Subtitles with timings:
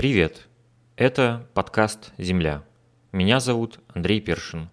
[0.00, 0.48] Привет!
[0.96, 2.64] Это подкаст «Земля».
[3.12, 4.70] Меня зовут Андрей Першин.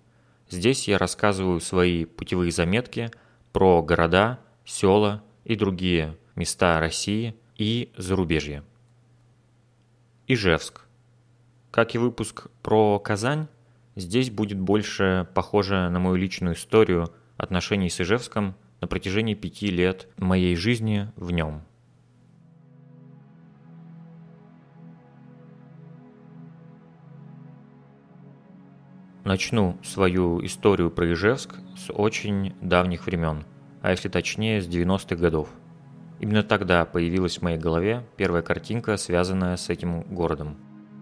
[0.50, 3.12] Здесь я рассказываю свои путевые заметки
[3.52, 8.64] про города, села и другие места России и зарубежья.
[10.28, 10.86] Ижевск.
[11.72, 13.50] Как и выпуск про Казань,
[13.98, 20.08] здесь будет больше похоже на мою личную историю отношений с Ижевском на протяжении пяти лет
[20.16, 21.67] моей жизни в нем.
[29.28, 33.44] Начну свою историю про Ижевск с очень давних времен,
[33.82, 35.50] а если точнее с 90-х годов.
[36.22, 40.56] Именно тогда появилась в моей голове первая картинка, связанная с этим городом.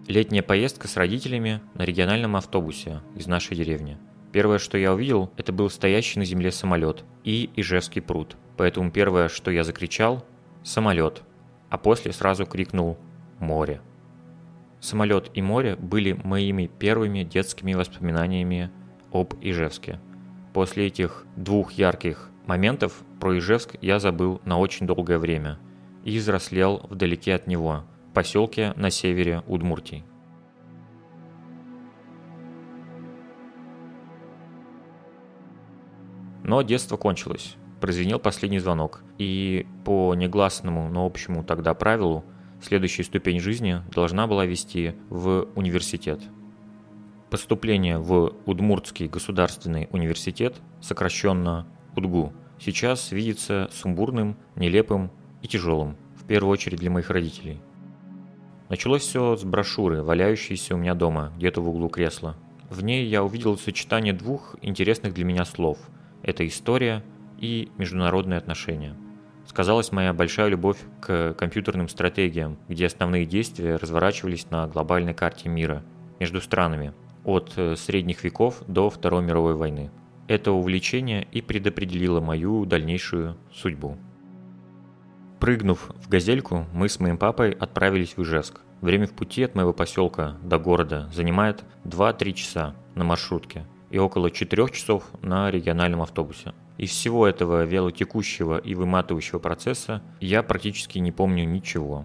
[0.08, 3.96] Летняя поездка с родителями на региональном автобусе из нашей деревни.
[4.32, 8.36] Первое, что я увидел, это был стоящий на земле самолет и Ижевский пруд.
[8.56, 10.26] Поэтому первое, что я закричал–
[10.64, 11.22] самолет,
[11.70, 12.98] а после сразу крикнул
[13.38, 13.80] «море».
[14.86, 18.70] Самолет и море были моими первыми детскими воспоминаниями
[19.10, 19.98] об Ижевске.
[20.54, 25.58] После этих двух ярких моментов про Ижевск я забыл на очень долгое время
[26.04, 30.04] и взрослел вдалеке от него, в поселке на севере Удмуртии.
[36.44, 37.56] Но детство кончилось.
[37.80, 42.24] Прозвенел последний звонок, и по негласному, но общему тогда правилу–
[42.62, 46.20] следующая ступень жизни должна была вести в университет.
[47.30, 55.10] Поступление в Удмуртский государственный университет, сокращенно УДГУ, сейчас видится сумбурным, нелепым
[55.42, 57.60] и тяжелым, в первую очередь для моих родителей.
[58.68, 62.36] Началось все с брошюры, валяющейся у меня дома, где-то в углу кресла.
[62.70, 65.78] В ней я увидел сочетание двух интересных для меня слов–
[66.22, 67.04] это история
[67.38, 68.96] и международные отношения–
[69.56, 75.82] сказалась моя большая любовь к компьютерным стратегиям, где основные действия разворачивались на глобальной карте мира
[76.20, 76.92] между странами
[77.24, 79.90] от э, средних веков до Второй мировой войны.
[80.28, 83.96] Это увлечение и предопределило мою дальнейшую судьбу.
[85.40, 88.60] Прыгнув в газельку, мы с моим папой отправились в Ижевск.
[88.82, 94.30] Время в пути от моего поселка до города занимает 2-3 часа на маршрутке и около
[94.30, 96.52] 4 часов на региональном автобусе.
[96.78, 102.04] Из всего этого вялотекущего и выматывающего процесса я практически не помню ничего.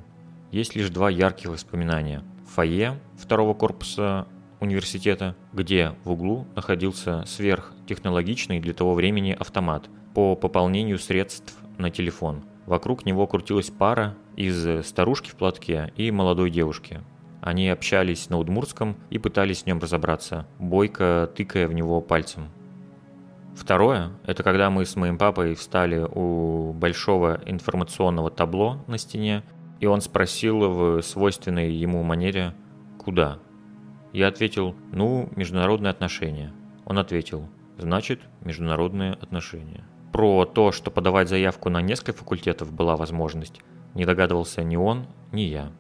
[0.51, 2.23] Есть лишь два ярких воспоминания.
[2.55, 4.27] Фойе второго корпуса
[4.61, 12.43] университета, где в углу находился сверхтехнологичный для того времени автомат по пополнению средств на телефон.
[12.65, 17.01] Вокруг него крутилась пара из старушки в платке и молодой девушки.
[17.41, 22.49] Они общались на удмуртском и пытались с ним разобраться, бойко тыкая в него пальцем.
[23.55, 29.43] Второе– это когда мы с моим папой встали у большого информационного табло на стене,
[29.79, 32.53] и он спросил в свойственной ему манере
[32.97, 33.39] «Куда?».
[34.13, 36.53] Я ответил «Ну, международные отношения».
[36.85, 39.85] Он ответил «Значит, международные отношения».
[40.11, 43.61] Про то, что подавать заявку на несколько факультетов была возможность,
[43.95, 45.71] не догадывался ни он, ни я.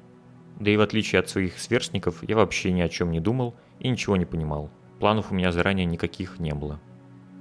[0.59, 3.89] Да и в отличие от своих сверстников, я вообще ни о чем не думал и
[3.89, 4.69] ничего не понимал.
[4.99, 6.79] Планов у меня заранее никаких не было.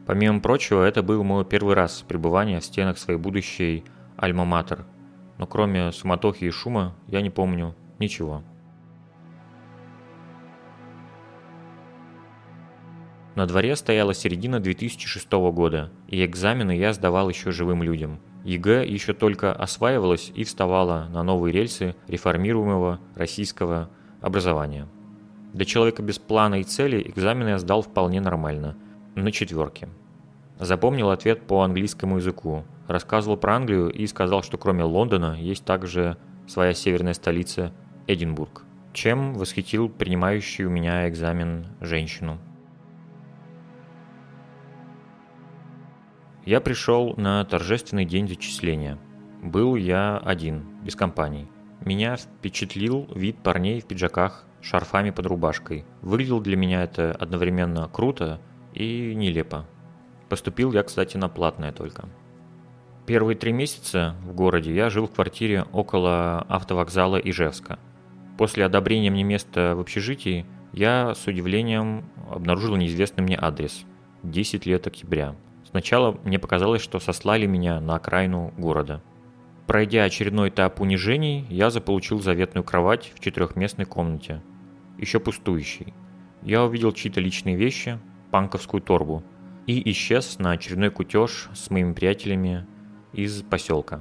[0.06, 3.84] Помимо прочего, это был мой первый раз пребывания в стенах своей будущей
[4.16, 4.84] Альма-Матер.
[5.38, 8.43] Но кроме суматохи и шума, я не помню ничего.
[13.37, 18.21] На дворе стояла середина 2006 года, и экзамены я сдавал еще живым людям.
[18.44, 23.89] ЕГЭ еще только осваивалась и вставала на новые рельсы реформируемого российского
[24.21, 24.89] образования.
[25.53, 28.77] Для человека без плана и цели экзамены я сдал вполне нормально,
[29.15, 29.88] на четверке.
[30.59, 32.65] Запомнил ответ по английскому языку.
[32.87, 37.72] Рассказывал про Англию и сказал, что кроме Лондона есть также своя северная столица
[38.06, 38.65] Эдинбург.
[38.93, 42.38] Чем восхитил принимающий у меня экзамен женщину.
[46.44, 48.98] Я пришел на торжественный день зачисления.
[49.42, 51.48] Был я один, без компаний.
[51.84, 55.84] Меня впечатлил вид парней в пиджаках, шарфами под рубашкой.
[56.03, 58.41] Выглядел для меня это одновременно круто
[58.75, 59.67] и нелепо.
[60.28, 62.09] Поступил я, кстати, на платное только.
[63.07, 67.78] Первые три месяца в городе я жил в квартире около автовокзала Ижевска.
[68.39, 73.84] После одобрения мне места в общежитии я с удивлением обнаружил неизвестный мне адрес.
[74.22, 75.34] 10 лет октября.
[75.69, 79.03] Сначала мне показалось, что сослали меня на окраину города.
[79.67, 84.43] Пройдя очередной этап унижений, я заполучил заветную кровать в четырехместной комнате,
[84.99, 85.95] еще пустующей.
[86.43, 87.99] Я увидел чьи-то личные вещи,
[88.30, 89.22] панковскую торбу–
[89.71, 92.66] и исчез на очередной кутеж с моими приятелями
[93.12, 94.00] из поселка.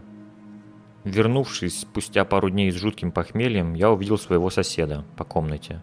[1.04, 5.82] Вернувшись спустя пару дней с жутким похмельем, я увидел своего соседа по комнате.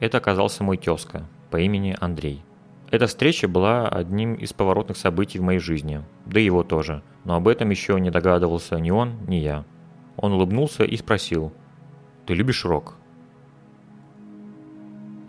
[0.00, 2.44] Это оказался мой тезка по имени Андрей.
[2.90, 7.36] Эта встреча была одним из поворотных событий в моей жизни, да и его тоже, но
[7.36, 9.64] об этом еще не догадывался ни он, ни я.
[10.16, 11.52] Он улыбнулся и спросил,
[12.26, 12.96] «Ты любишь рок?»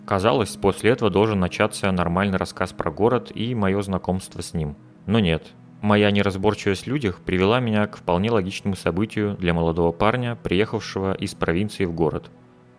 [0.10, 4.76] Казалось, после этого должен начаться нормальный рассказ про город и мое знакомство с ним.
[5.06, 10.36] Но нет, Моя неразборчивость в людях привела меня к вполне логичному событию для молодого парня,
[10.36, 12.32] приехавшего из провинции в город.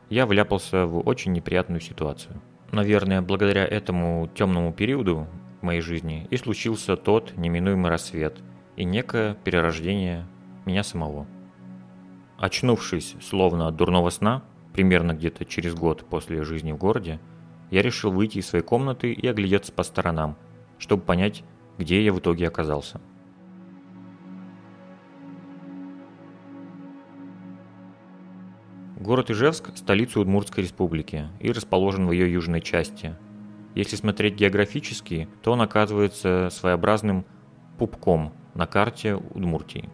[0.08, 2.42] Я вляпался в очень неприятную ситуацию.
[2.72, 5.28] Наверное, благодаря этому темному периоду
[5.60, 8.38] в моей жизни и случился тот неминуемый рассвет
[8.74, 10.26] и некое перерождение
[10.66, 11.28] меня самого.
[12.38, 17.20] Очнувшись словно от дурного сна, примерно где-то через год после жизни в городе,
[17.70, 20.36] я решил выйти из своей комнаты и оглядеться по сторонам,
[20.78, 21.44] чтобы понять,
[21.78, 23.00] где я в итоге оказался.
[28.98, 33.16] Город Ижевск– столица Удмуртской республики и расположен в ее южной части.
[33.74, 37.24] Если смотреть географически, то он оказывается своеобразным
[37.78, 39.88] пупком на карте Удмуртии.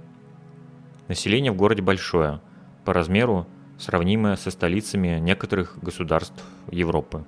[1.06, 2.40] Население в городе большое,
[2.84, 3.46] по размеру
[3.78, 7.24] сравнимое со столицами некоторых государств Европы.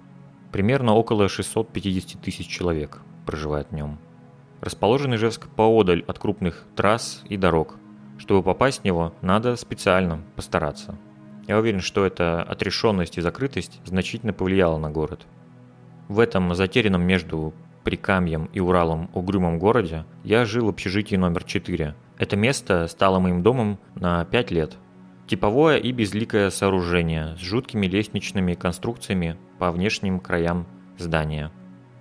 [0.52, 3.98] Примерно около 650 тысяч человек проживает в нем.
[4.60, 7.76] Расположен Ижевск поодаль от крупных трасс и дорог.
[8.18, 10.98] Чтобы попасть в него, надо специально постараться.
[11.46, 15.26] Я уверен, что эта отрешенность и закрытость значительно повлияла на город.
[16.08, 17.54] В этом затерянном между
[17.84, 21.94] Прикамьем и Уралом угрюмом городе я жил в общежитии номер 4.
[22.18, 24.76] Это место стало моим домом на 5 лет.
[25.28, 30.66] Типовое и безликое сооружение с жуткими лестничными конструкциями по внешним краям
[30.96, 31.52] здания.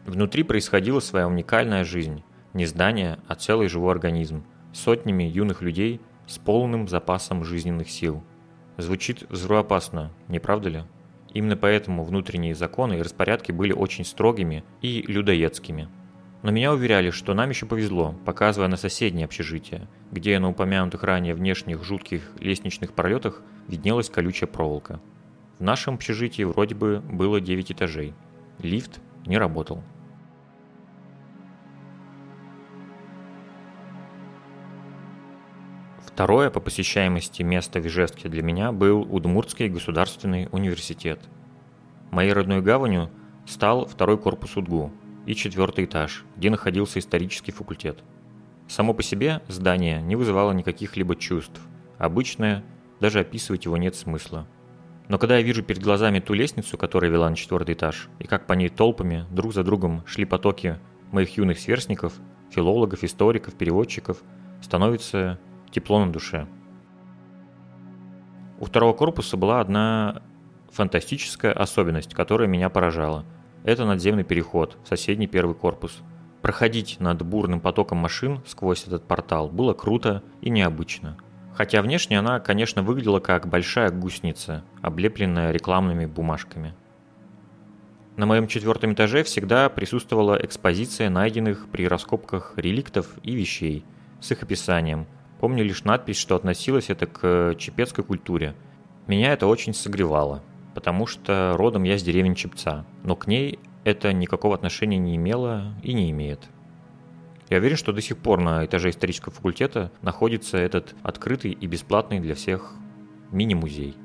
[0.06, 2.24] Внутри происходила своя уникальная жизнь.
[2.54, 8.24] Не здание, а целый живой организм, сотнями юных людей с полным запасом жизненных сил.
[8.78, 10.84] Звучит взрывоопасно, не правда ли?
[11.34, 15.90] Именно поэтому внутренние законы и распорядки были очень строгими и людоедскими.
[16.44, 21.34] Но меня уверяли, что нам еще повезло, показывая на соседнее общежитие, где на упомянутых ранее
[21.34, 25.00] внешних жутких лестничных пролетах виднелась колючая проволока.
[25.58, 28.14] В нашем общежитии вроде бы было 9 этажей.
[28.60, 29.84] Лифт не работал.
[36.06, 41.20] Второе по посещаемости место в Ижевске для меня был Удмуртский государственный университет.
[42.12, 43.10] Моей родной гаванью
[43.46, 44.92] стал второй корпус УДГУ
[45.28, 48.00] и четвертый этаж, где находился исторический факультет.
[48.68, 51.62] Само по себе здание не вызывало никаких либо чувств.
[52.00, 52.64] Обычное,
[53.00, 54.48] даже описывать его нет смысла.
[55.10, 58.48] Но когда я вижу перед глазами ту лестницу, которая вела на четвертый этаж, и как
[58.48, 60.80] по ней толпами друг за другом шли потоки
[61.12, 62.14] моих юных сверстников,
[62.50, 64.24] филологов, историков, переводчиков,
[64.62, 65.40] становится
[65.72, 66.48] тепло на душе.
[68.60, 70.22] У второго корпуса была одна
[70.72, 73.26] фантастическая особенность, которая меня поражала.
[73.68, 76.00] Это надземный переход соседний первый корпус.
[76.42, 81.18] Проходить над бурным потоком машин сквозь этот портал было круто и необычно.
[81.54, 86.74] Хотя внешне она, конечно, выглядела как большая гусеница, облепленная рекламными бумажками.
[88.16, 93.84] На моем четвертом этаже всегда присутствовала экспозиция найденных при раскопках реликтов и вещей
[94.22, 95.06] с их описанием–
[95.40, 98.56] Помню лишь надпись, что относилось это к чепецкой культуре.
[99.06, 100.42] Меня это очень согревало,
[100.78, 105.74] потому что родом я с деревни Чепца, но к ней это никакого отношения не имело
[105.82, 106.48] и не имеет.
[107.50, 112.20] Я уверен, что до сих пор на этаже исторического факультета находится этот открытый и бесплатный
[112.20, 112.76] для всех
[113.32, 113.96] мини-музей.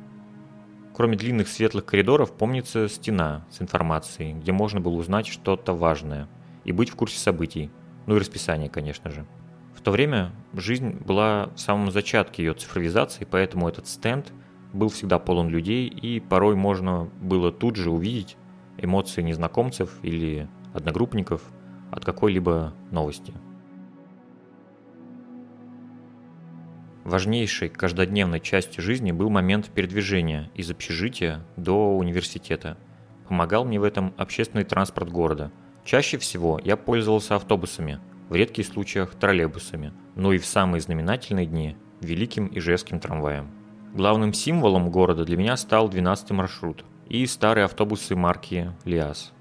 [0.94, 6.26] Кроме длинных светлых коридоров, помнится стена с информацией, где можно было узнать что-то важное
[6.64, 7.70] и быть в курсе событий,
[8.06, 9.26] ну и расписание, конечно же.
[9.76, 14.32] В то время жизнь была в самом зачатке ее цифровизации, поэтому этот стенд
[14.72, 18.36] был всегда полон людей, и порой можно было тут же увидеть
[18.78, 21.42] эмоции незнакомцев или одногруппников
[21.90, 23.34] от какой-либо новости.
[27.04, 32.78] Важнейшей каждодневной частью жизни был момент передвижения из общежития до университета.
[33.28, 35.50] Помогал мне в этом общественный транспорт города.
[35.84, 38.00] Чаще всего я пользовался автобусами–
[38.32, 43.50] в редких случаях троллейбусами, но и в самые знаменательные дни– великим ижевским трамваем.
[43.94, 49.32] Главным символом города для меня стал 12-й маршрут и старые автобусы марки «Лиас».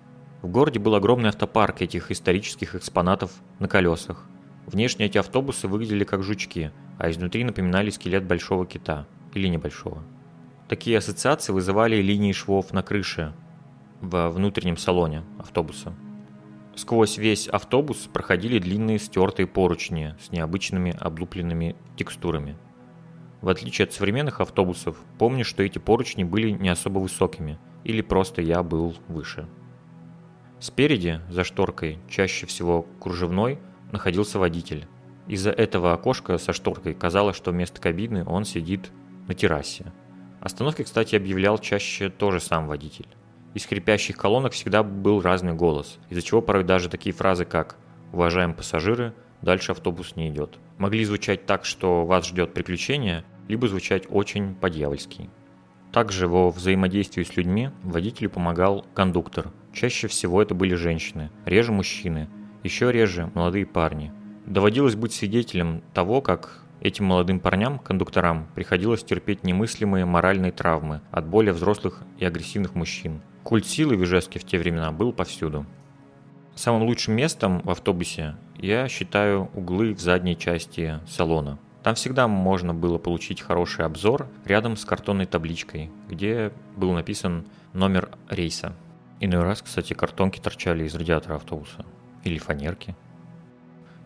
[0.41, 4.27] В городе был огромный автопарк этих исторических экспонатов на колесах.
[4.65, 10.03] Внешне эти автобусы выглядели как жучки, а изнутри напоминали скелет большого кита или небольшого.
[10.67, 13.34] Такие ассоциации вызывали линии швов на крыше
[14.01, 15.93] во внутреннем салоне автобуса–
[16.75, 22.58] Сквозь весь автобус проходили длинные стертые поручни с необычными облупленными текстурами.
[23.41, 28.41] В отличие от современных автобусов, помню, что эти поручни были не особо высокими, или просто
[28.41, 29.48] я был выше.
[30.60, 33.60] Спереди, за шторкой, чаще всего кружевной,
[33.91, 34.88] находился водитель.
[35.27, 38.91] Из-за этого окошка со шторкой казалось, что вместо кабины он сидит
[39.27, 39.91] на террасе.
[40.39, 43.07] Остановки, кстати, объявлял чаще тоже сам водитель.
[43.53, 47.75] Из скрипящих колонок всегда был разный голос, из-за чего порой даже такие фразы, как
[48.13, 54.03] «Уважаемые пассажиры, дальше автобус не идет», могли звучать так, что вас ждет приключение, либо звучать
[54.10, 55.29] очень по-дьявольски.
[55.91, 59.51] Также во взаимодействии с людьми водителю помогал кондуктор.
[59.74, 62.29] Чаще всего это были женщины, реже мужчины,
[62.63, 64.13] еще реже молодые парни.
[64.45, 71.27] Доводилось быть свидетелем того, как этим молодым парням, кондукторам, приходилось терпеть немыслимые моральные травмы от
[71.27, 73.21] более взрослых и агрессивных мужчин.
[73.43, 75.65] Культ силы в Ижевске в те времена был повсюду.
[76.62, 81.58] Самым лучшим местом в автобусе я считаю углы в задней части салона.
[81.82, 88.12] Там всегда можно было получить хороший обзор рядом с картонной табличкой, где был написан номер
[88.30, 88.75] рейса.
[89.20, 91.84] Иной раз, кстати, картонки торчали из радиатора автобуса.
[92.25, 92.96] Или фанерки.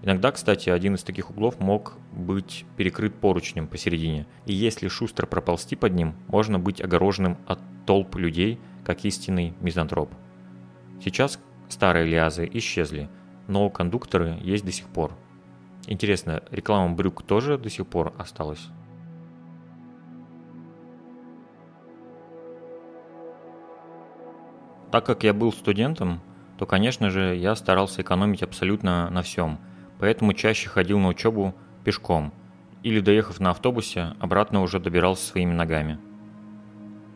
[0.02, 5.76] Иногда, кстати, один из таких углов мог быть перекрыт поручнем посередине, и если шустро проползти
[5.76, 10.10] под ним, можно быть огороженным от толп людей, как истинный мизантроп.
[11.04, 11.38] Сейчас
[11.70, 13.10] старые лиазы исчезли,
[13.48, 15.12] но кондукторы есть до сих пор–
[15.88, 18.70] Интересно, реклама брюк тоже до сих пор осталась?
[24.92, 26.22] Так как я был студентом,
[26.58, 29.60] то, конечно же, я старался экономить абсолютно на всем,
[30.00, 31.54] поэтому чаще ходил на учебу
[31.84, 32.34] пешком
[32.82, 36.00] или, доехав на автобусе, обратно уже добирался своими ногами.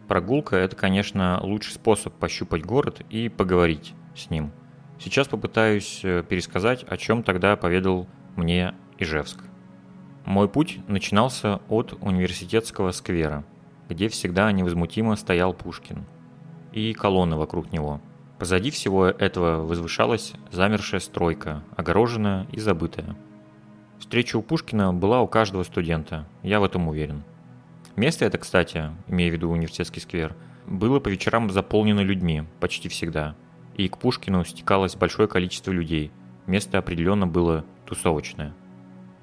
[0.07, 4.51] Прогулка– это, конечно, лучший способ пощупать город и поговорить с ним.
[4.99, 9.39] Сейчас попытаюсь э, пересказать, о чем тогда поведал мне Ижевск.
[10.25, 13.45] Мой путь начинался от университетского сквера,
[13.87, 16.05] где всегда невозмутимо стоял Пушкин,
[16.73, 18.01] и колонны вокруг него.
[18.37, 23.15] Позади всего этого возвышалась замершая стройка, огороженная и забытая.
[23.99, 27.23] Встреча у Пушкина была у каждого студента, я в этом уверен.
[27.95, 30.35] Место это, кстати, имея в виду университетский сквер,
[30.65, 33.35] было по вечерам заполнено людьми, почти всегда,
[33.79, 36.11] и к Пушкину стекалось большое количество людей.
[36.47, 38.53] Место определенно было тусовочная.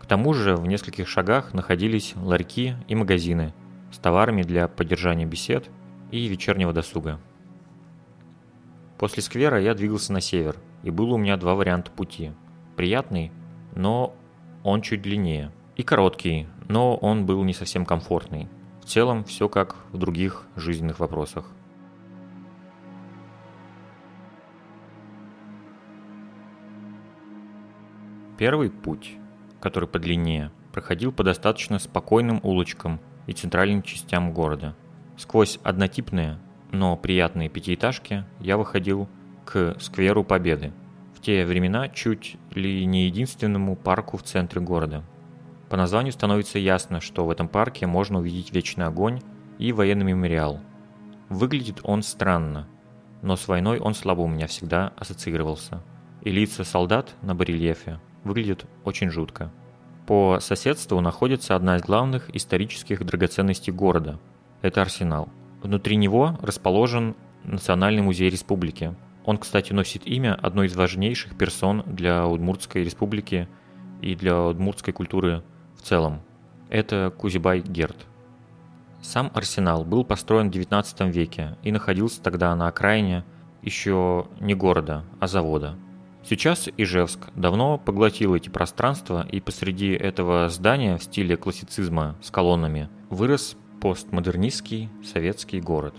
[0.01, 3.53] К тому же в нескольких шагах находились ларьки и магазины
[3.93, 5.69] с товарами для поддержания бесед
[6.11, 7.21] и вечернего досуга.
[8.97, 12.33] После сквера я двигался на север, и было у меня два варианта пути.
[12.77, 13.33] Приятный,
[13.75, 14.17] но
[14.65, 15.53] он чуть длиннее.
[15.77, 18.49] И короткий, но он был не совсем комфортный.
[18.81, 21.53] В целом все как в других жизненных вопросах.
[28.39, 29.17] Первый путь,
[29.61, 34.77] который подлиннее, проходил по достаточно спокойным улочкам и центральным частям города.
[35.17, 36.39] Сквозь однотипные,
[36.71, 39.09] но приятные пятиэтажки я выходил
[39.47, 40.75] к скверу Победы,
[41.15, 45.03] в те времена чуть ли не единственному парку в центре города.
[45.71, 49.23] По названию становится ясно, что в этом парке можно увидеть вечный огонь
[49.59, 50.61] и военный мемориал.
[51.31, 52.69] Выглядит он странно,
[53.23, 55.83] но с войной он слабо у меня всегда ассоциировался.
[56.21, 59.51] И лица солдат на барельефе выглядит очень жутко.
[60.07, 64.21] По соседству находится одна из главных исторических драгоценностей города–
[64.63, 65.29] это Арсенал.
[65.63, 67.15] Внутри него расположен
[67.45, 68.97] Национальный музей республики.
[69.25, 73.49] Он, кстати, носит имя одной из важнейших персон для Удмуртской республики
[74.01, 75.45] и для удмуртской культуры
[75.77, 76.23] в целом.
[76.69, 78.07] Это Кузибай Герд.
[79.01, 83.25] Сам арсенал был построен в 19 веке и находился тогда на окраине
[83.63, 85.77] еще не города, а завода–
[86.29, 92.89] Сейчас Ижевск давно поглотил эти пространства, и посреди этого здания в стиле классицизма с колоннами
[93.11, 95.95] вырос постмодернистский советский город.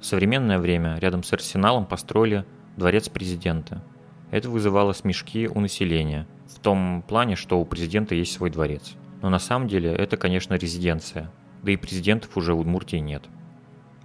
[0.00, 2.46] В современное время рядом с арсеналом построили
[2.78, 3.84] дворец президента.
[4.30, 8.94] Это вызывало смешки у населения, в том плане, что у президента есть свой дворец.
[9.20, 11.30] Но на самом деле это, конечно, резиденция,
[11.62, 13.24] да и президентов уже в Удмуртии нет.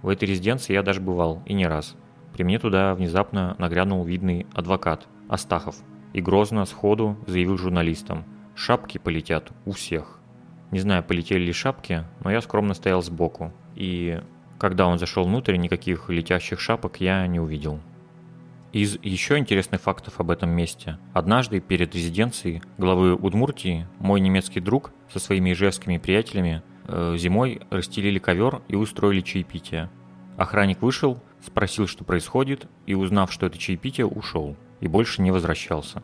[0.02, 1.96] В этой резиденции я даже бывал, и не раз–
[2.32, 5.76] при мне туда внезапно нагрянул видный адвокат Астахов
[6.12, 8.24] и грозно сходу заявил журналистам
[8.54, 10.18] «Шапки полетят у всех».
[10.70, 14.22] Не знаю, полетели ли шапки, но я скромно стоял сбоку, и
[14.58, 17.80] когда он зашел внутрь, никаких летящих шапок я не увидел.
[18.72, 20.98] Из еще интересных фактов об этом месте.
[21.12, 28.18] Однажды перед резиденцией главы Удмуртии мой немецкий друг со своими ижевскими приятелями э, зимой расстелили
[28.18, 29.90] ковер и устроили чаепитие.
[30.38, 36.02] Охранник вышел, спросил, что происходит, и, узнав, что это чаепитие, ушел и больше не возвращался.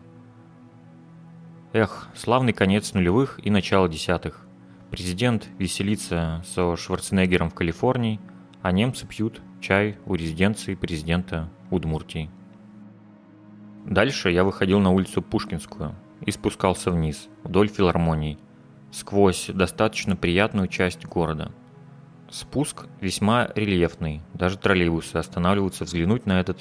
[1.72, 4.46] Эх, славный конец нулевых и начало десятых.
[4.90, 8.20] Президент веселится со Шварценеггером в Калифорнии,
[8.62, 12.30] а немцы пьют чай у резиденции президента Удмуртии.
[13.84, 18.38] Дальше я выходил на улицу Пушкинскую и спускался вниз, вдоль филармоний,
[18.90, 21.52] сквозь достаточно приятную часть города.
[22.30, 26.58] Спуск весьма рельефный, даже троллейбусы останавливаются взглянуть на этот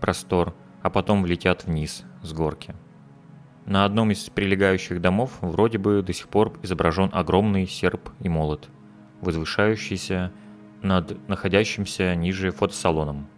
[0.00, 2.76] простор, а потом влетят вниз с горки.
[3.66, 8.68] На одном из прилегающих домов вроде бы до сих пор изображен огромный серп и молот,
[9.20, 10.32] возвышающийся
[10.82, 13.28] над находящимся ниже фотосалоном.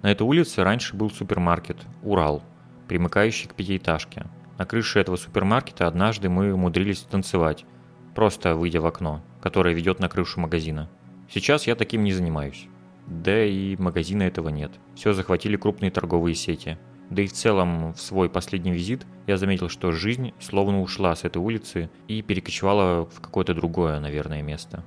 [0.00, 2.42] На этой улице раньше был супермаркет «Урал»,
[2.88, 4.26] примыкающий к пятиэтажке.
[4.56, 7.66] На крыше этого супермаркета однажды мы умудрились танцевать,
[8.14, 10.88] просто выйдя в окно, которое ведет на крышу магазина.
[11.28, 12.66] Сейчас я таким не занимаюсь.
[13.06, 14.72] Да и магазина этого нет.
[14.94, 16.78] Все захватили крупные торговые сети.
[17.08, 21.24] Да и в целом, в свой последний визит я заметил, что жизнь словно ушла с
[21.24, 24.84] этой улицы и перекочевала в какое-то другое, наверное, место.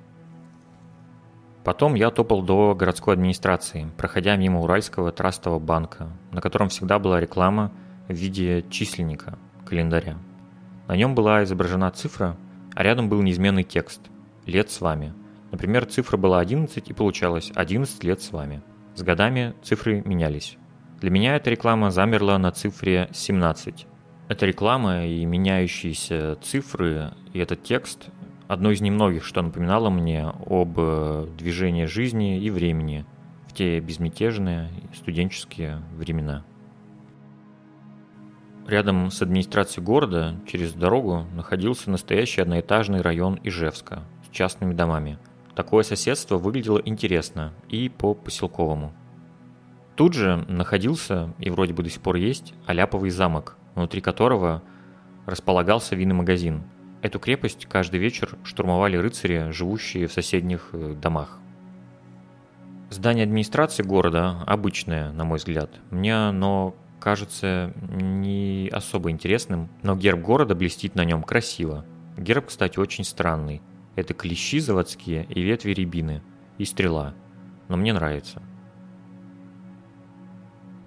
[1.65, 7.19] Потом я топал до городской администрации, проходя мимо Уральского трастового банка, на котором всегда была
[7.19, 7.71] реклама
[8.07, 10.17] в виде численника, календаря.
[10.87, 12.37] На нем была изображена цифра,
[12.73, 14.09] а рядом был неизменный текст
[14.45, 15.13] «Лет с вами».
[15.51, 18.63] Например, цифра была 11 и получалось 11 лет с вами.
[18.95, 20.57] С годами цифры менялись.
[20.99, 23.85] Для меня эта реклама замерла на цифре 17.
[24.29, 28.09] Эта реклама и меняющиеся цифры и этот текст
[28.47, 33.05] одно из немногих, что напоминало мне об э, движении жизни и времени
[33.47, 36.43] в те безмятежные студенческие времена.
[38.67, 45.17] Рядом с администрацией города, через дорогу, находился настоящий одноэтажный район Ижевска частными домами.
[45.55, 48.93] Такое соседство выглядело интересно и по-поселковому.
[49.95, 54.63] Тут же находился, и вроде бы до сих пор есть, Аляповый замок, внутри которого
[55.27, 56.63] располагался винный магазин,
[57.03, 61.37] Эту крепость каждый вечер штурмовали рыцари, живущие в соседних э, домах.
[62.89, 65.69] Здание администрации города обычное, на мой взгляд.
[65.89, 71.85] Мне оно кажется не особо интересным, но герб города блестит на нем красиво.
[72.17, 73.61] Герб, кстати, очень странный.
[73.95, 76.21] Это клещи заводские и ветви рябины,
[76.57, 77.13] и стрела.
[77.67, 78.41] Но мне нравится.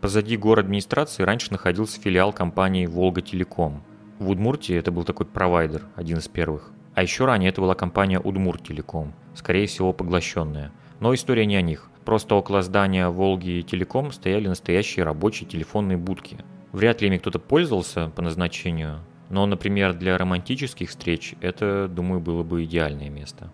[0.01, 3.83] Позади город администрации раньше находился филиал компании «Волга Телеком»,
[4.19, 6.73] в Удмуртии это был такой провайдер, один из первых.
[6.95, 10.73] А еще ранее это была компания Удмурт Телеком, скорее всего поглощенная.
[11.01, 11.91] Но история не о них.
[12.07, 16.39] Просто около здания Волги Телеком стояли настоящие рабочие телефонные будки.
[16.73, 22.43] Вряд ли ими кто-то пользовался по назначению, но, например, для романтических встреч это, думаю, было
[22.43, 23.53] бы идеальное место.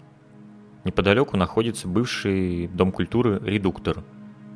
[0.85, 4.03] Неподалеку находится бывший Дом культуры «Редуктор».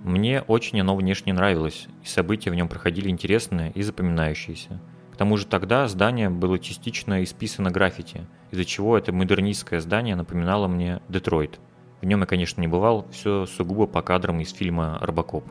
[0.04, 4.80] Мне очень оно внешне нравилось, и события в нем проходили интересные и запоминающиеся–
[5.16, 10.68] к тому же тогда здание было частично исписано граффити, из-за чего это модернистское здание напоминало
[10.68, 11.58] мне Детройт.
[12.02, 15.46] В нем я, конечно, не бывал, все сугубо по кадрам из фильма «Робокоп».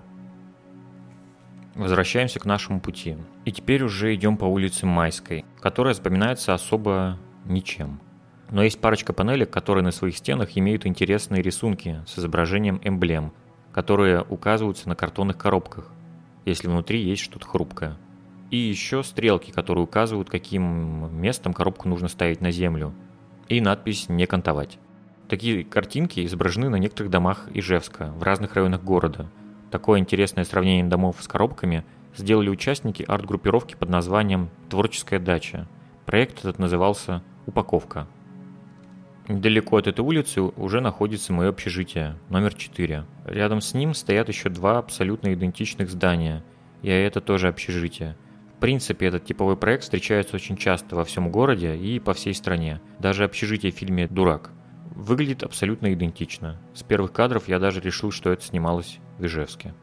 [1.75, 3.17] Возвращаемся к нашему пути.
[3.43, 7.99] И теперь уже идем по улице Майской, которая запоминается особо ничем.
[8.49, 13.33] Но есть парочка панелек, которые на своих стенах имеют интересные рисунки с изображением эмблем,
[13.73, 15.91] которые указываются на картонных коробках,
[16.45, 17.97] если внутри есть что-то хрупкое.
[18.51, 22.93] И еще стрелки, которые указывают, каким местом коробку нужно ставить на землю.
[23.49, 24.79] И надпись «Не кантовать».
[25.27, 29.29] Такие картинки изображены на некоторых домах Ижевска, в разных районах города.
[29.71, 31.83] Такое интересное сравнение домов с коробками
[32.15, 35.67] сделали участники арт-группировки под названием «Творческая дача».
[36.05, 38.07] Проект этот назывался «Упаковка».
[39.27, 43.05] Недалеко от этой улицы уже находится мое общежитие, номер 4.
[43.25, 46.43] Рядом с ним стоят еще два абсолютно идентичных здания,
[46.83, 48.15] и это тоже общежитие–
[48.55, 52.79] в принципе, этот типовой проект встречается очень часто во всем городе и по всей стране.
[52.99, 54.51] Даже общежитие в фильме «Дурак».
[54.95, 56.57] Выглядит абсолютно идентично.
[56.73, 59.73] С первых кадров я даже решил, что это снималось в Ижевске.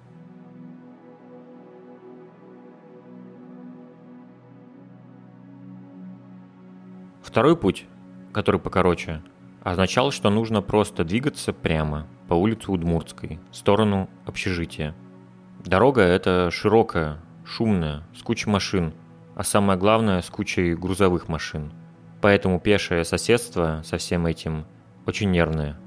[7.22, 7.86] Второй путь,
[8.32, 9.22] который покороче,
[9.62, 14.94] означал, что нужно просто двигаться прямо по улице Удмуртской, в сторону общежития.
[15.64, 18.92] Дорога эта широкая, шумная, с кучей машин,
[19.34, 21.72] а самое главное, с кучей грузовых машин.
[22.20, 24.66] Поэтому пешее соседство со всем этим
[25.06, 25.78] очень нервное.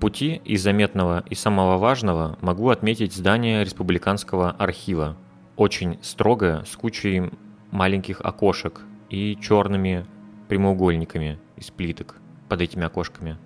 [0.00, 5.16] Пути из заметного и самого важного могу отметить здание Республиканского архива.
[5.56, 7.30] Очень строгое, с кучей
[7.70, 10.04] маленьких окошек и черными
[10.48, 12.16] прямоугольниками из плиток
[12.48, 13.38] под этими окошками.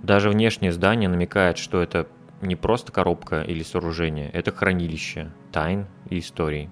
[0.00, 2.06] Даже внешнее здание намекает, что это
[2.40, 6.68] не просто коробка или сооружение, это хранилище тайн и историй.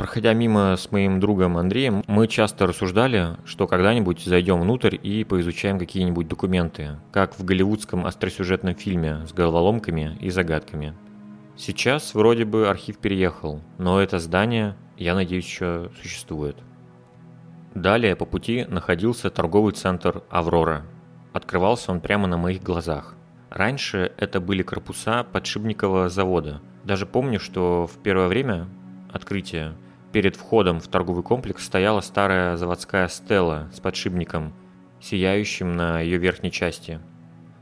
[0.00, 5.78] Проходя мимо с моим другом Андреем, мы часто рассуждали, что когда-нибудь зайдем внутрь и поизучаем
[5.78, 10.94] какие-нибудь документы, как в голливудском остросюжетном фильме с головоломками и загадками.
[11.54, 16.56] Сейчас вроде бы архив переехал, но это здание, я надеюсь, еще существует.
[17.74, 20.86] Далее по пути находился торговый центр «Аврора».
[21.34, 23.16] Открывался он прямо на моих глазах.
[23.50, 26.62] Раньше это были корпуса подшипникового завода.
[26.84, 28.66] Даже помню, что в первое время
[29.12, 29.74] открытия
[30.12, 34.52] Перед входом в торговый комплекс стояла старая заводская стела с подшипником,
[35.00, 37.00] сияющим на ее верхней части.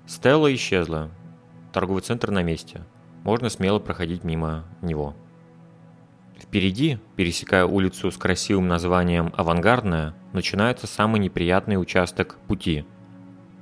[0.07, 1.11] Стелла исчезла.
[1.75, 2.83] Торговый центр на месте.
[3.23, 5.15] Можно смело проходить мимо него.
[6.41, 12.87] Впереди, пересекая улицу с красивым названием «Авангардная», начинается самый неприятный участок пути.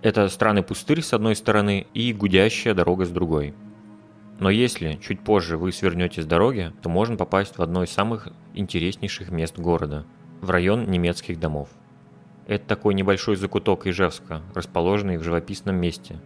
[0.02, 3.54] Это странный пустырь с одной стороны и гудящая дорога с другой–
[4.38, 8.28] но если чуть позже вы свернете с дороги, то можно попасть в одно из самых
[8.54, 10.04] интереснейших мест города–
[10.40, 11.68] в район немецких домов.
[12.46, 16.20] Это такой небольшой закуток Ижевска, расположенный в живописном месте.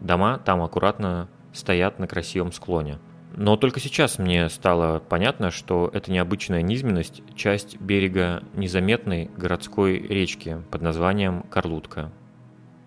[0.00, 2.98] Дома там аккуратно стоят на красивом склоне.
[3.36, 10.62] Но только сейчас мне стало понятно, что эта необычная низменность– часть берега незаметной городской речки
[10.70, 12.12] под названием Карлутка–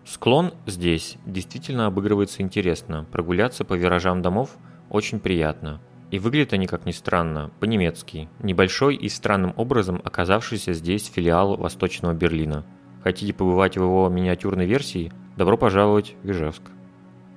[0.06, 4.58] Склон здесь действительно обыгрывается интересно, прогуляться по виражам домов
[4.90, 5.80] очень приятно.
[6.12, 8.30] И выглядят они, как ни странно, по-немецки.
[8.40, 12.66] Небольшой и странным образом оказавшийся здесь филиал Восточного Берлина.
[13.04, 15.12] Хотите побывать в его миниатюрной версии?
[15.38, 16.62] Добро пожаловать в Ижевск.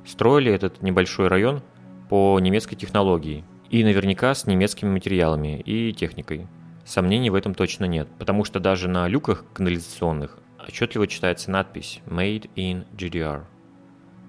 [0.05, 1.63] Строили этот небольшой район
[2.11, 6.47] по немецкой технологии и наверняка с немецкими материалами и техникой.
[6.85, 12.51] Сомнений в этом точно нет, потому что даже на люках канализационных отчетливо читается надпись «Made
[12.55, 13.45] in GDR».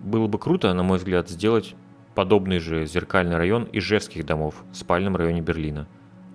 [0.04, 1.76] Было бы круто, на мой взгляд, сделать
[2.16, 5.88] подобный же зеркальный район ижевских домов в спальном районе Берлина.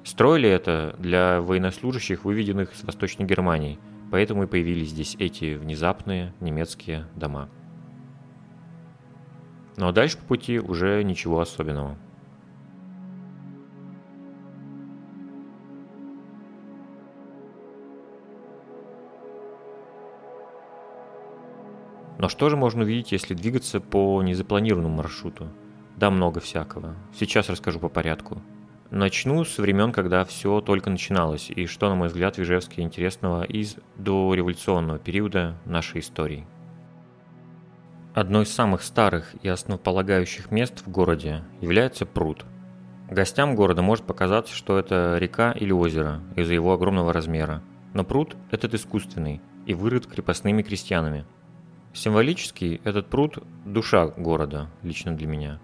[0.05, 3.79] Строили это для военнослужащих, выведенных с Восточной Германии,
[4.11, 7.49] поэтому и появились здесь эти внезапные немецкие дома.
[9.77, 11.97] Ну а дальше по пути уже ничего особенного.
[22.23, 25.49] Но что же можно увидеть, если двигаться по незапланированному маршруту?
[25.97, 26.95] Да, много всякого.
[27.19, 28.41] Сейчас расскажу по порядку.
[28.93, 33.43] Начну с времен, когда все только начиналось, и что, на мой взгляд, в Ижевске интересного
[33.43, 36.47] из дореволюционного периода нашей истории.
[38.15, 42.45] Одно из самых старых и основополагающих мест в городе является пруд.
[43.11, 47.65] Гостям города может показаться, что это река или озеро из-за его огромного размера.
[47.95, 51.27] Но пруд этот искусственный и вырыт крепостными крестьянами–
[51.95, 55.61] Символически этот пруд– душа города, лично для меня.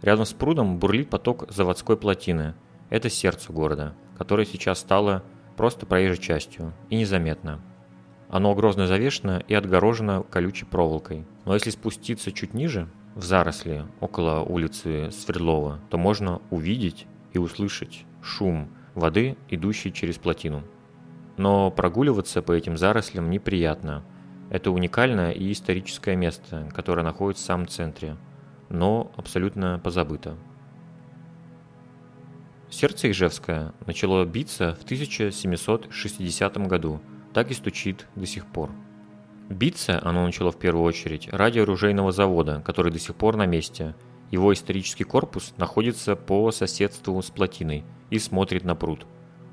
[0.00, 2.54] Рядом с прудом бурлит поток заводской плотины.
[2.88, 5.24] Это сердце города, которое сейчас стало
[5.56, 7.60] просто проезжей частью и незаметно.
[8.28, 11.26] Оно грозно завешено и отгорожено колючей проволокой.
[11.46, 18.04] Но если спуститься чуть ниже, в заросли около улицы Свердлова, то можно увидеть и услышать
[18.22, 20.62] шум воды, идущей через плотину.
[21.36, 24.04] Но прогуливаться по этим зарослям неприятно–
[24.52, 28.18] это уникальное и историческое место, которое находится в самом центре,
[28.68, 30.36] но абсолютно позабыто.
[32.68, 37.00] Сердце Ижевское начало биться в 1760 году,
[37.32, 38.70] так и стучит до сих пор.
[39.48, 43.94] Биться оно начало в первую очередь ради оружейного завода, который до сих пор на месте.
[44.30, 49.06] Его исторический корпус находится по соседству с плотиной и смотрит на пруд.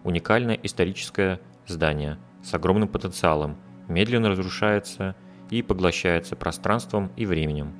[0.04, 3.56] Уникальное историческое здание с огромным потенциалом–
[3.90, 5.16] медленно разрушается
[5.50, 7.74] и поглощается пространством и временем.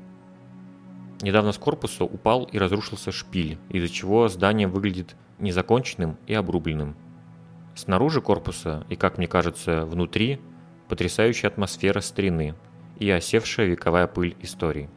[1.22, 6.96] Недавно с корпуса упал и разрушился шпиль, из-за чего здание выглядит незаконченным и обрубленным.
[7.76, 10.42] Снаружи корпуса и, как мне кажется, внутри
[10.88, 12.56] потрясающая атмосфера старины
[12.98, 14.90] и осевшая вековая пыль истории.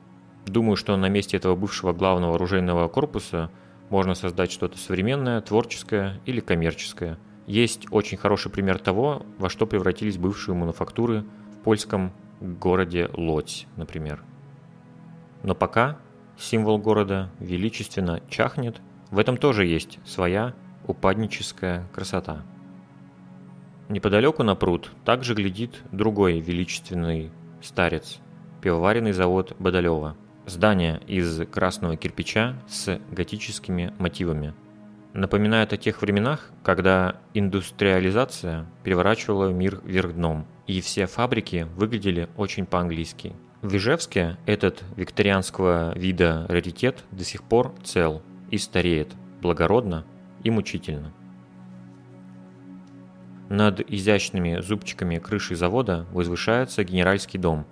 [0.46, 3.50] Думаю, что на месте этого бывшего главного оружейного корпуса
[3.90, 10.18] можно создать что-то современное, творческое или коммерческое– есть очень хороший пример того, во что превратились
[10.18, 14.22] бывшие мануфактуры в польском городе Лодзь, например.
[15.42, 15.98] Но пока
[16.38, 20.54] символ города величественно чахнет, в этом тоже есть своя
[20.86, 22.42] упадническая красота.
[23.88, 28.18] Неподалеку на пруд также глядит другой величественный старец–
[28.62, 30.16] пивоваренный завод Бодолева.
[30.46, 34.54] Здание из красного кирпича с готическими мотивами–
[35.14, 42.66] напоминает о тех временах, когда индустриализация переворачивала мир вверх дном, и все фабрики выглядели очень
[42.66, 43.34] по-английски.
[43.60, 50.04] В Ижевске этот викторианского вида раритет до сих пор цел и стареет, благородно
[50.42, 51.12] и мучительно.
[53.48, 57.66] Над изящными зубчиками крыши завода возвышается генеральский дом.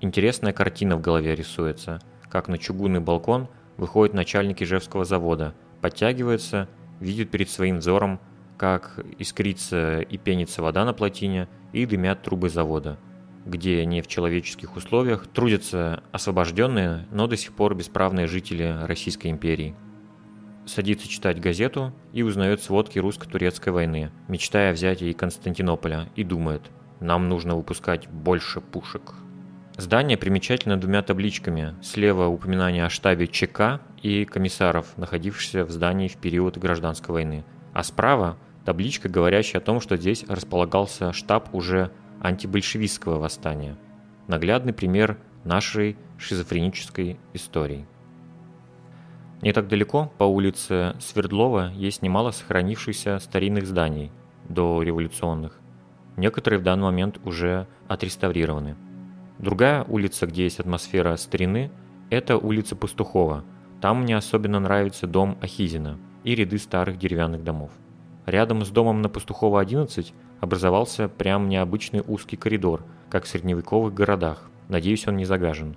[0.00, 6.66] Интересная картина в голове рисуется, как на чугунный балкон выходит начальник Ижевского завода, подтягивается,
[6.98, 8.18] видит перед своим взором,
[8.56, 12.98] как искрится и пенится вода на плотине и дымят трубы завода,
[13.44, 19.76] где не в человеческих условиях трудятся освобожденные, но до сих пор бесправные жители Российской империи
[20.64, 26.62] садится читать газету и узнает сводки русско-турецкой войны, мечтая о взятии Константинополя, и думает,
[27.00, 29.16] нам нужно выпускать больше пушек.
[29.76, 31.74] Здание примечательно двумя табличками.
[31.82, 37.44] Слева упоминание о штабе ЧК и комиссаров, находившихся в здании в период гражданской войны.
[37.72, 43.76] А справа табличка, говорящая о том, что здесь располагался штаб уже антибольшевистского восстания.
[44.28, 47.84] Наглядный пример нашей шизофренической истории.
[49.42, 54.12] Не так далеко, по улице Свердлова, есть немало сохранившихся старинных зданий,
[54.48, 55.58] до революционных.
[56.16, 58.76] Некоторые в данный момент уже отреставрированы.
[59.38, 61.70] Другая улица, где есть атмосфера старины,
[62.10, 63.44] это улица Пастухова.
[63.80, 67.70] Там мне особенно нравится дом Ахизина и ряды старых деревянных домов.
[68.26, 74.50] Рядом с домом на Пастухова 11 образовался прям необычный узкий коридор, как в средневековых городах.
[74.68, 75.76] Надеюсь, он не загажен.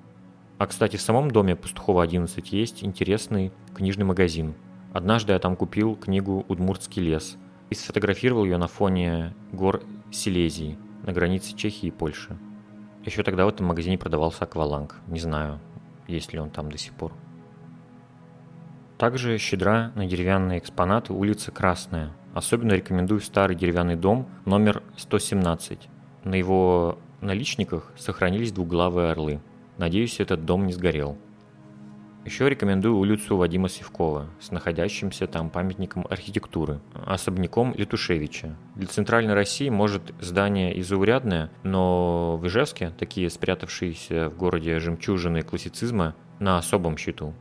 [0.58, 4.56] А, кстати, в самом доме Пастухова 11 есть интересный книжный магазин.
[4.94, 7.38] Однажды я там купил книгу «Удмуртский лес»
[7.70, 12.38] и сфотографировал ее на фоне гор Силезии на границе Чехии и Польши.
[13.08, 14.98] Еще тогда в этом магазине продавался акваланг.
[15.08, 15.60] Не знаю,
[16.08, 17.12] есть ли он там до сих пор.
[19.00, 22.14] Также щедра на деревянные экспонаты улица Красная.
[22.36, 25.90] Особенно рекомендую старый деревянный дом номер 117.
[26.24, 29.42] На его наличниках сохранились двуглавые орлы–
[29.78, 31.18] Надеюсь, этот дом не сгорел.
[32.28, 38.54] Еще рекомендую улицу Вадима Севкова с находящимся там памятником архитектуры, особняком Летушевича.
[38.76, 45.42] Для Центральной России может здание и заурядное, но в Ижевске такие спрятавшиеся в городе жемчужины
[45.42, 47.34] классицизма на особом счету.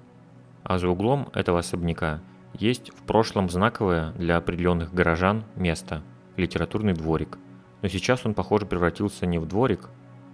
[0.62, 2.20] А за углом этого особняка
[2.54, 6.04] есть в прошлом знаковое для определенных горожан место–
[6.36, 7.38] литературный дворик.
[7.82, 9.88] Но сейчас он, похоже, превратился не в дворик,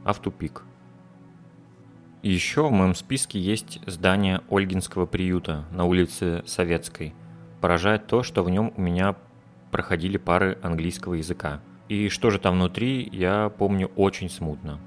[0.04, 0.62] а в тупик–
[2.30, 7.14] еще в моем списке есть здание Ольгинского приюта на улице Советской.
[7.60, 9.16] Поражает то, что в нем у меня
[9.72, 11.60] проходили пары английского языка.
[11.88, 14.78] И что же там внутри, я помню очень смутно.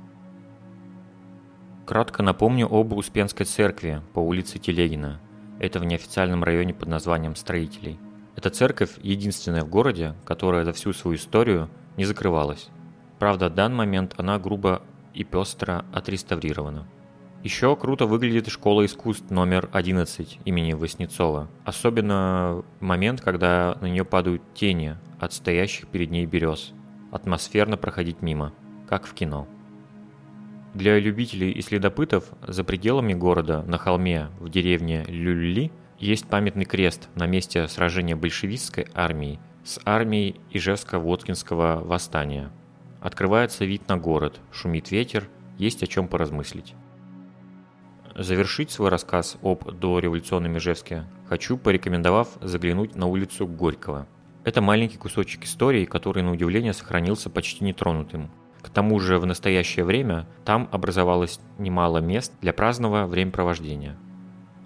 [1.86, 5.20] Кратко напомню об Успенской церкви по улице Телегина.
[5.60, 8.00] Это в неофициальном районе под названием Строителей.
[8.36, 12.70] Эта церковь единственная в городе, которая за всю свою историю не закрывалась.
[13.20, 14.82] Правда, в данный момент она грубо
[15.14, 16.88] и пестро отреставрирована.
[17.46, 21.48] Еще круто выглядит школа искусств номер 11 имени Васнецова.
[21.64, 26.74] Особенно момент, когда на нее падают тени от стоящих перед ней берез.
[27.12, 28.52] Атмосферно проходить мимо,
[28.90, 29.48] как в кино.
[30.74, 37.10] Для любителей и следопытов за пределами города, на холме в деревне Люльли, есть памятный крест
[37.14, 42.52] на месте сражения большевистской армии с армией Ижевско-Воткинского восстания.
[43.02, 45.30] Открывается вид на город, шумит ветер,
[45.60, 46.74] есть о чем поразмыслить
[48.16, 54.08] завершить свой рассказ об дореволюционном Ижевске хочу, порекомендовав заглянуть на улицу Горького.
[54.44, 58.30] Это маленький кусочек истории, который, на удивление, сохранился почти нетронутым.
[58.62, 63.98] К тому же в настоящее время там образовалось немало мест для праздного времяпровождения.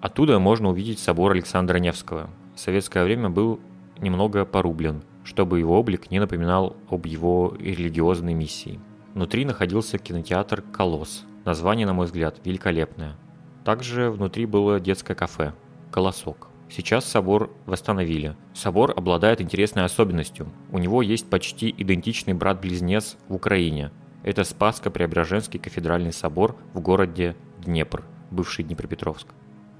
[0.00, 2.30] Оттуда можно увидеть собор Александра Невского.
[2.54, 3.60] В советское время был
[3.98, 8.80] немного порублен, чтобы его облик не напоминал об его религиозной миссии.
[9.14, 11.24] Внутри находился кинотеатр «Колосс».
[11.44, 13.16] Название, на мой взгляд, великолепное.
[13.64, 15.52] Также внутри было детское кафе
[15.90, 16.48] «Колосок».
[16.70, 18.36] Сейчас собор восстановили.
[18.54, 20.48] Собор обладает интересной особенностью.
[20.70, 23.90] У него есть почти идентичный брат-близнец в Украине.
[24.22, 29.26] Это Спаско-Преображенский кафедральный собор в городе Днепр, бывший Днепропетровск.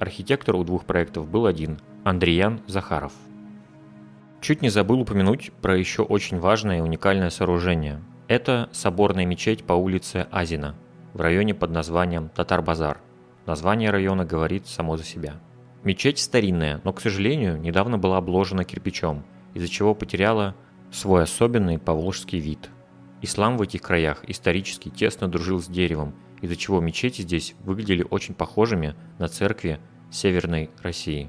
[0.00, 3.12] Архитектор у двух проектов был один– Андреян Захаров.
[4.40, 8.02] Чуть не забыл упомянуть про еще очень важное и уникальное сооружение.
[8.26, 10.74] Это соборная мечеть по улице Азина
[11.12, 13.00] в районе под названием Татар-Базар–
[13.50, 15.34] Название района говорит само за себя.
[15.82, 20.54] Мечеть старинная, но, к сожалению, недавно была обложена кирпичом, из-за чего потеряла
[20.92, 22.70] свой особенный поволжский вид.
[23.22, 28.34] Ислам в этих краях исторически тесно дружил с деревом, из-за чего мечети здесь выглядели очень
[28.34, 29.80] похожими на церкви
[30.12, 31.28] Северной России.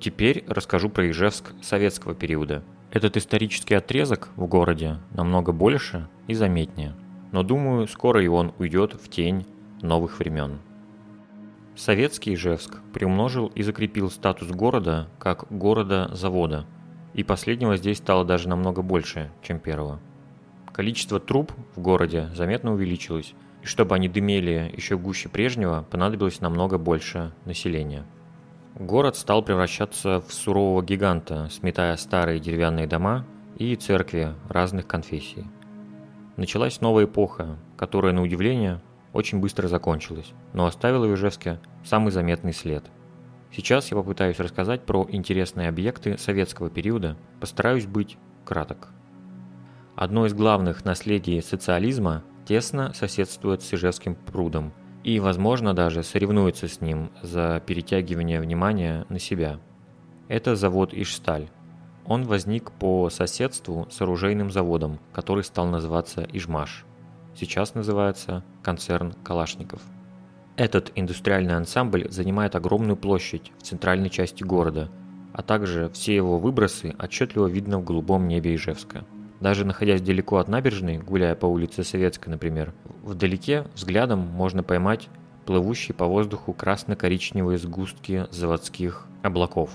[0.00, 2.64] Теперь расскажу про Ижевск советского периода.
[2.90, 6.96] Этот исторический отрезок в городе намного больше и заметнее–
[7.32, 9.46] но думаю, скоро и он уйдет в тень
[9.82, 10.58] новых времен.
[11.76, 16.66] Советский Ижевск приумножил и закрепил статус города как города-завода,
[17.14, 20.00] и последнего здесь стало даже намного больше, чем первого.
[20.72, 26.78] Количество труб в городе заметно увеличилось, и чтобы они дымели еще гуще прежнего, понадобилось намного
[26.78, 28.04] больше населения.
[28.74, 35.44] Город стал превращаться в сурового гиганта, сметая старые деревянные дома и церкви разных конфессий.
[36.40, 38.80] Началась новая эпоха, которая, на удивление,
[39.12, 42.82] очень быстро закончилась, но оставила в Ижевске самый заметный след.
[43.52, 48.88] Сейчас я попытаюсь рассказать про интересные объекты советского периода, постараюсь быть краток.
[49.96, 54.72] Одно из главных наследий социализма тесно соседствует с Ижевским прудом
[55.04, 59.60] и, возможно, даже соревнуется с ним за перетягивание внимания на себя.
[60.28, 61.50] Это завод Ижсталь.
[62.06, 66.84] Он возник по соседству с оружейным заводом, который стал называться Ижмаш.
[67.36, 69.80] Сейчас называется концерн Калашников.
[70.56, 74.90] Этот индустриальный ансамбль занимает огромную площадь в центральной части города,
[75.32, 79.04] а также все его выбросы отчетливо видно в голубом небе Ижевска.
[79.40, 85.08] Даже находясь далеко от набережной, гуляя по улице Советской, например, вдалеке взглядом можно поймать
[85.46, 89.70] плывущие по воздуху красно-коричневые сгустки заводских облаков.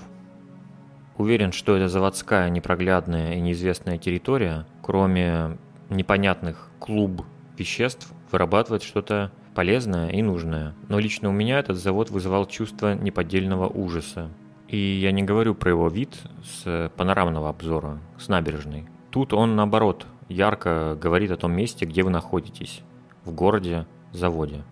[1.18, 5.56] Уверен, что это заводская непроглядная и неизвестная территория, кроме
[5.88, 7.24] непонятных клуб
[7.56, 10.74] веществ, вырабатывает что-то полезное и нужное.
[10.88, 14.28] Но лично у меня этот завод вызывал чувство неподдельного ужаса.
[14.68, 18.86] И я не говорю про его вид с панорамного обзора, с набережной.
[19.10, 22.82] Тут он, наоборот, ярко говорит о том месте, где вы находитесь,
[23.24, 24.64] в городе, заводе.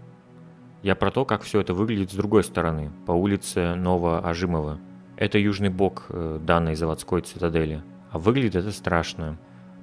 [0.83, 4.79] Я про то, как все это выглядит с другой стороны, по улице Новоожимова.
[5.17, 7.83] Это южный бок э, данной заводской цитадели.
[8.11, 9.39] А выглядит это страшно.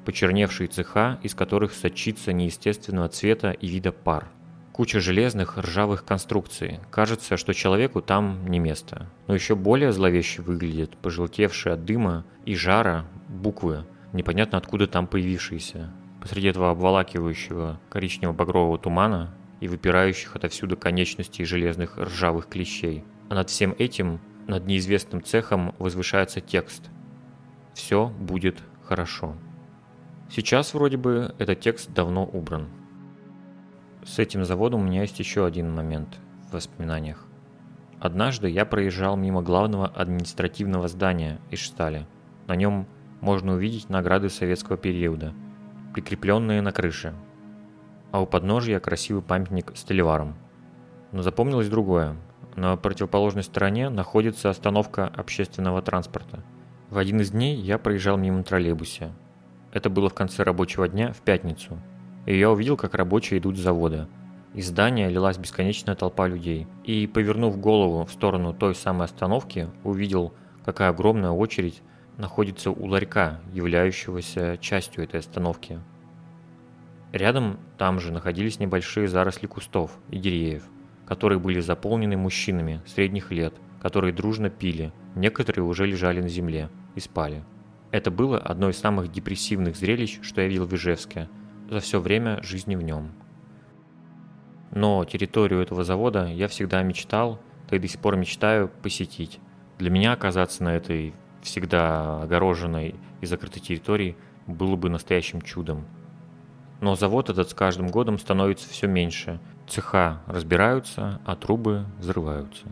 [0.05, 4.29] Почерневшие цеха, из которых сочится неестественного цвета и вида пар.
[4.73, 6.79] Куча железных ржавых конструкций.
[6.89, 9.07] Кажется, что человеку там не место.
[9.27, 15.91] Но еще более зловеще выглядят пожелтевшие от дыма и жара буквы– непонятно откуда там появившиеся.
[16.19, 23.03] Посреди этого обволакивающего коричнево-багрового тумана и выпирающих отовсюду конечностей железных ржавых клещей.
[23.29, 26.89] А над всем этим, над неизвестным цехом, возвышается текст
[27.73, 29.35] «Все будет хорошо».
[30.29, 32.69] Сейчас вроде бы этот текст давно убран.
[34.03, 37.25] С этим заводом у меня есть еще один момент в воспоминаниях.
[37.99, 42.07] Однажды я проезжал мимо главного административного здания из Штали.
[42.47, 42.87] На нем
[43.19, 45.33] можно увидеть награды советского периода,
[45.93, 47.13] прикрепленные на крыше.
[48.11, 50.35] А у подножия красивый памятник стелеварам.
[51.11, 52.15] Но запомнилось другое.
[52.55, 56.43] На противоположной стороне находится остановка общественного транспорта.
[56.89, 59.11] В один из дней я проезжал мимо троллейбуса.
[59.71, 61.79] Это было в конце рабочего дня в пятницу.
[62.25, 64.09] И я увидел, как рабочие идут с завода.
[64.53, 66.67] Из здания лилась бесконечная толпа людей.
[66.83, 70.33] И, повернув голову в сторону той самой остановки, увидел,
[70.65, 71.81] какая огромная очередь
[72.17, 75.79] находится у ларька, являющегося частью этой остановки.
[77.13, 80.63] Рядом там же находились небольшие заросли кустов и деревьев,
[81.11, 87.01] которые были заполнены мужчинами средних лет, которые дружно пили, некоторые уже лежали на земле и
[87.01, 87.43] спали.
[87.91, 91.27] Это было одно из самых депрессивных зрелищ, что я видел в Ижевске
[91.69, 93.11] за все время жизни в нем.
[94.73, 99.41] Но территорию этого завода я всегда мечтал, да и до сих пор мечтаю посетить.
[99.79, 104.15] Для меня оказаться на этой всегда огороженной и закрытой территории
[104.47, 105.85] было бы настоящим чудом.
[106.79, 109.41] Но завод этот с каждым годом становится все меньше.
[109.67, 112.67] Цеха разбираются, а трубы взрываются.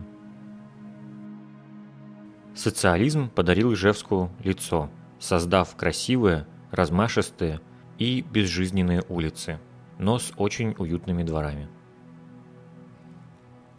[2.54, 7.60] Социализм подарил Ижевску лицо, создав красивые, размашистые
[7.98, 9.60] и безжизненные улицы,
[9.98, 11.68] но с очень уютными дворами.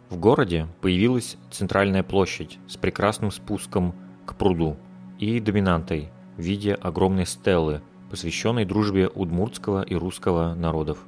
[0.08, 3.94] В городе появилась центральная площадь с прекрасным спуском
[4.26, 4.76] к пруду
[5.18, 10.98] и доминантой в виде огромной стелы, посвященной дружбе удмуртского и русского народов.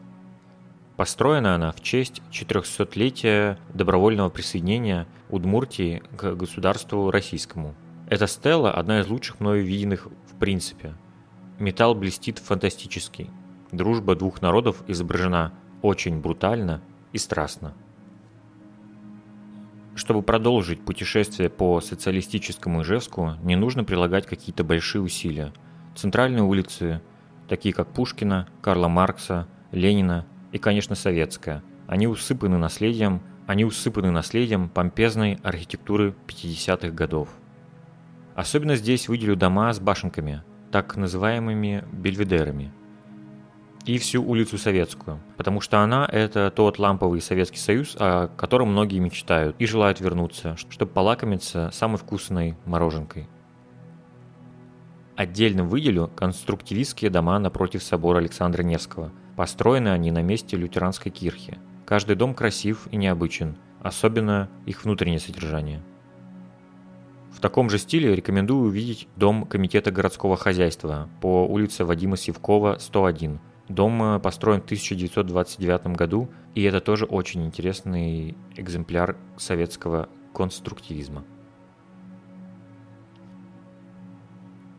[0.97, 7.75] Построена она в честь 400-летия добровольного присоединения Удмуртии к государству российскому.
[8.09, 10.95] Эта стела одна из лучших мною виденных в принципе.
[11.59, 13.29] Металл блестит фантастически.
[13.73, 16.81] Дружба двух народов изображена очень брутально
[17.13, 17.75] и страстно.
[19.97, 25.53] Чтобы продолжить путешествие по социалистическому Ижевску, не нужно прилагать какие-то большие усилия.
[25.97, 27.01] Центральные улицы,
[27.49, 34.69] такие как Пушкина, Карла Маркса, Ленина и, конечно, Советская, они усыпаны наследием, они усыпаны наследием
[34.69, 37.29] помпезной архитектуры 50-х годов.
[38.37, 42.73] Особенно здесь выделю дома с башенками, так называемыми бельведерами.
[43.85, 48.99] и всю улицу Советскую, потому что она– это тот ламповый Советский Союз, о котором многие
[48.99, 53.29] мечтают и желают вернуться, чтобы полакомиться самой вкусной мороженкой.
[55.17, 59.13] Отдельно выделю конструктивистские дома напротив собора Александра Невского.
[59.37, 61.59] Построены они на месте лютеранской кирхи.
[61.87, 65.83] Каждый дом красив и необычен, особенно их внутреннее содержание.
[67.35, 73.41] В таком же стиле рекомендую увидеть дом Комитета городского хозяйства по улице Вадима Сивкова, 101.
[73.69, 81.25] Дом э, построен в 1929 году, и это тоже очень интересный экземпляр советского конструктивизма.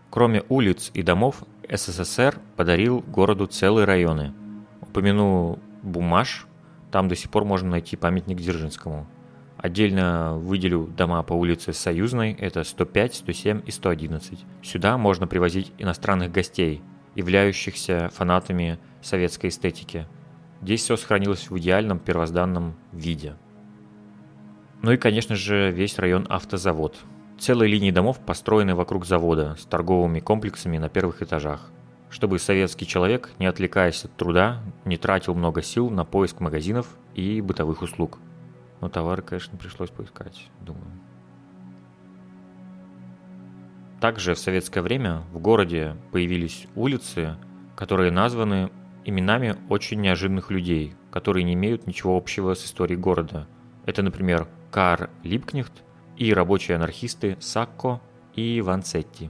[0.10, 4.34] Кроме улиц и домов, СССР подарил городу целые районы.
[4.96, 6.48] Упомяну Бумаш,
[6.90, 9.06] там до сих пор можно найти памятник Дзержинскому.
[9.58, 14.46] Отдельно выделю дома по улице Союзной, это 105, 107 и 111.
[14.64, 16.82] Сюда можно привозить иностранных гостей,
[17.14, 20.08] являющихся фанатами советской эстетики.
[20.62, 23.36] Здесь все сохранилось в идеальном первозданном виде.
[24.82, 26.96] Ну и, конечно же, весь район автозавод.
[27.38, 31.70] Целые линии домов построены вокруг завода с торговыми комплексами на первых этажах
[32.16, 37.42] чтобы советский человек, не отвлекаясь от труда, не тратил много сил на поиск магазинов и
[37.42, 38.20] бытовых услуг.
[38.80, 40.88] Но товары, конечно, пришлось поискать, думаю.
[44.00, 47.36] Также в советское время в городе появились улицы,
[47.76, 48.72] которые названы
[49.04, 53.46] именами очень неожиданных людей, которые не имеют ничего общего с историей города.
[53.86, 55.84] Это, например, Кар Липкнехт
[56.16, 58.00] и рабочие анархисты Сакко
[58.36, 59.30] и Ванцетти.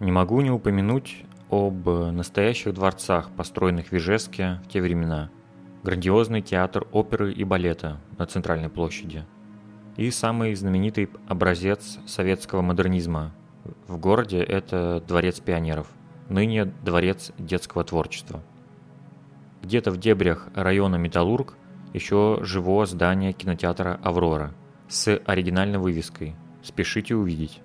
[0.00, 5.30] Не могу не упомянуть об настоящих дворцах, построенных в Ижевске в те времена.
[5.82, 9.24] Грандиозный театр оперы и балета на Центральной площади.
[9.96, 13.32] И самый знаменитый образец советского модернизма
[13.86, 15.88] в городе– это Дворец пионеров,
[16.28, 18.42] ныне Дворец детского творчества.
[19.62, 21.54] Где-то в дебрях района Металлург
[21.94, 24.52] еще живо здание кинотеатра «Аврора»
[24.88, 27.60] с оригинальной вывеской «Спешите увидеть».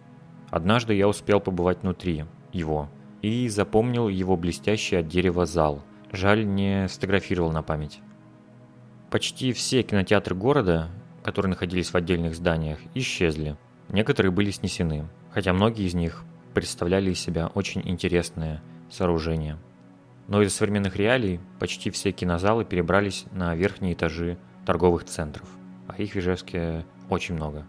[0.52, 2.90] Однажды я успел побывать внутри его
[3.22, 5.84] и запомнил его блестящий от дерева зал.
[6.12, 8.00] Жаль, не сфотографировал на память.
[9.10, 10.90] Почти все кинотеатры города,
[11.24, 13.58] которые находились в отдельных зданиях, исчезли.
[13.90, 19.58] Некоторые были снесены, хотя многие из них представляли из себя очень интересное сооружение.
[20.28, 25.50] Но из-за современных реалий почти все кинозалы перебрались на верхние этажи торговых центров,
[25.88, 27.66] а их в Ижевске очень много.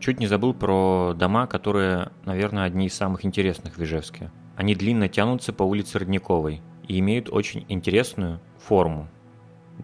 [0.00, 4.30] Чуть не забыл про дома, которые, наверное, одни из самых интересных в Ижевске.
[4.56, 9.08] Они длинно тянутся по улице Родниковой и имеют очень интересную форму.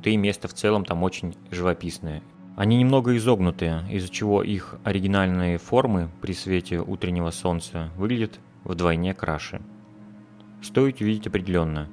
[0.02, 2.22] Да и место в целом там очень живописное.
[2.56, 9.60] Они немного изогнутые, из-за чего их оригинальные формы при свете утреннего солнца выглядят вдвойне краше.
[10.62, 11.90] Стоит увидеть определенно.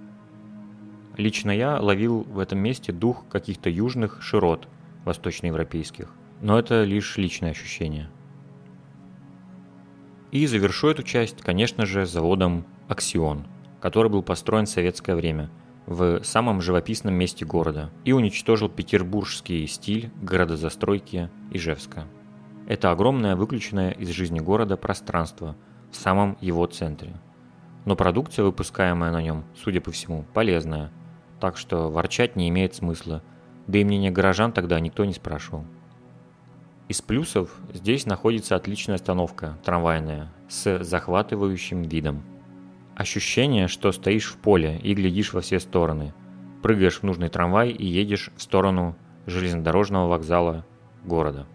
[1.18, 4.70] Лично я ловил в этом месте дух каких-то южных широт
[5.04, 6.14] восточноевропейских
[6.44, 8.10] но это лишь личное ощущение.
[10.32, 13.48] И завершу эту часть, конечно же, заводом «Аксион»,
[13.80, 15.50] который был построен в советское время
[15.86, 22.08] в самом живописном месте города и уничтожил петербургский стиль городозастройки Ижевска.
[22.68, 25.56] Это огромное выключенное из жизни города пространство
[25.92, 27.14] в самом его центре.
[27.86, 30.92] Но продукция, выпускаемая на нем, судя по всему, полезная,
[31.40, 33.24] так что ворчать не имеет смысла,
[33.68, 35.66] да и мнение горожан тогда никто не спрашивал.
[36.94, 42.22] Из плюсов здесь находится отличная остановка, трамвайная, с захватывающим видом.
[42.96, 46.14] Ощущение, что стоишь в поле и глядишь во все стороны.
[46.62, 50.68] Прыгаешь в нужный трамвай и едешь в сторону железнодорожного вокзала
[51.04, 51.48] города.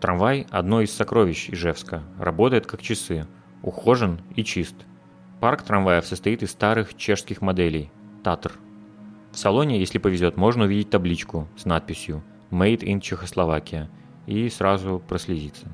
[0.00, 3.26] Трамвай– одно из сокровищ Ижевска, работает как часы,
[3.60, 4.76] ухожен и чист.
[5.38, 7.92] Парк трамваев состоит из старых чешских моделей–
[8.24, 8.52] Татр–
[9.32, 13.88] в салоне, если повезет, можно увидеть табличку с надписью «Made in Чехословакия»
[14.26, 15.68] и сразу прослезиться.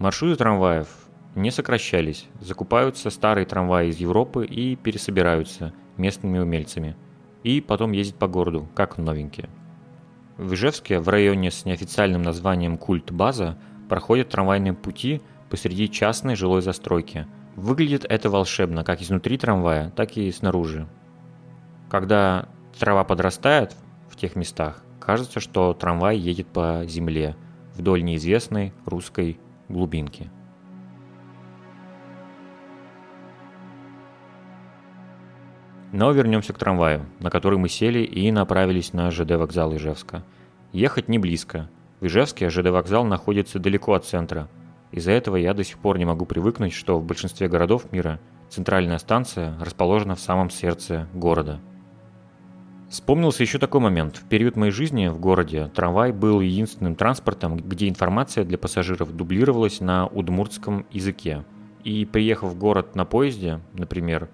[0.00, 0.88] Маршруты трамваев
[1.36, 6.96] не сокращались, закупаются старые трамваи из Европы и пересобираются местными умельцами.
[7.44, 9.48] И потом ездят по городу, как новенькие.
[10.36, 13.56] В Ижевске, в районе с неофициальным названием Культ-База,
[13.88, 17.26] проходят трамвайные пути посреди частной жилой застройки.
[17.54, 20.88] Выглядит это волшебно, как изнутри трамвая, так и снаружи.
[21.92, 23.76] Когда трава подрастает
[24.08, 27.36] в тех местах, кажется, что трамвай едет по земле
[27.74, 29.38] вдоль неизвестной русской
[29.68, 30.30] глубинки.
[35.92, 40.24] Но вернемся к трамваю, на который мы сели и направились на ЖД вокзал Ижевска.
[40.72, 41.68] Ехать не близко.
[42.00, 44.48] В Ижевске ЖД вокзал находится далеко от центра,
[44.92, 48.18] Из-за этого я до сих пор не могу привыкнуть, что в большинстве городов мира
[48.48, 51.60] центральная станция расположена в самом сердце города.
[52.92, 54.18] Вспомнился еще такой момент.
[54.18, 59.80] В период моей жизни в городе трамвай был единственным транспортом, где информация для пассажиров дублировалась
[59.80, 61.42] на удмуртском языке.
[61.84, 64.28] И приехав в город на поезде, например,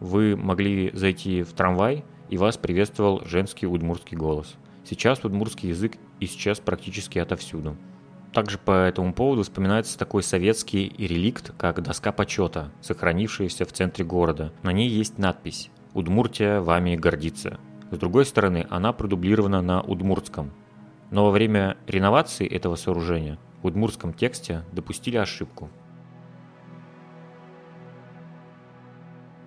[0.00, 4.56] вы могли зайти в трамвай, и вас приветствовал женский удмуртский голос.
[4.84, 7.76] Сейчас удмуртский язык исчез практически отовсюду.
[8.32, 14.52] Также по этому поводу вспоминается такой советский реликт, как доска почета, сохранившаяся в центре города.
[14.64, 17.60] На ней есть надпись «Удмуртия вами гордится».
[17.90, 20.52] С другой стороны, она продублирована на удмуртском.
[21.10, 25.68] Но во время реновации этого сооружения в удмуртском тексте допустили ошибку.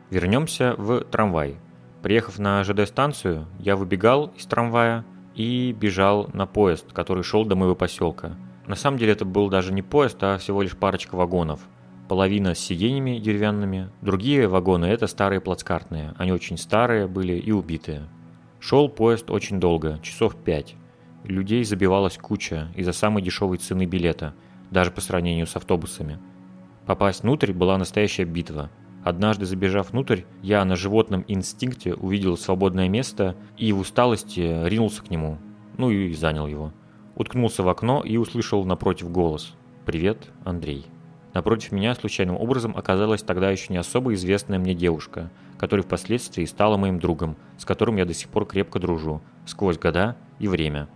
[0.10, 1.58] Вернемся в трамвай.
[2.02, 7.76] Приехав на ЖД-станцию, я выбегал из трамвая и бежал на поезд, который шел до моего
[7.76, 8.36] поселка.
[8.68, 11.62] На самом деле это был даже не поезд, а всего лишь парочка вагонов.
[12.10, 18.04] Половина с сиденьями деревянными, другие вагоны это старые плацкартные, они очень старые были и убитые.
[18.64, 20.76] Шел поезд очень долго, часов пять.
[21.26, 24.34] Людей забивалась куча из-за самой дешевой цены билета,
[24.72, 26.18] даже по сравнению с автобусами.
[26.86, 28.72] Попасть внутрь была настоящая битва–
[29.04, 35.10] Однажды забежав внутрь, я на животном инстинкте увидел свободное место и в усталости ринулся к
[35.10, 35.40] нему.
[35.78, 36.74] Ну и занял его.
[37.16, 39.56] Уткнулся в окно и услышал напротив голос.
[39.86, 40.86] «Привет, Андрей».
[41.34, 46.78] Напротив меня случайным образом оказалась тогда еще не особо известная мне девушка, которая впоследствии стала
[46.78, 50.90] моим другом, с которым я до сих пор крепко дружу, сквозь года и время.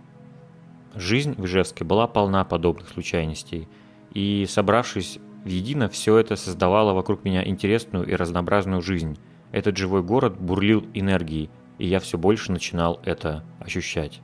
[0.94, 3.68] Жизнь в Ижевске была полна подобных случайностей,
[4.12, 9.18] и, собравшись Едино все это создавало вокруг меня интересную и разнообразную жизнь.
[9.52, 14.20] Этот живой город бурлил энергией, и я все больше начинал это ощущать.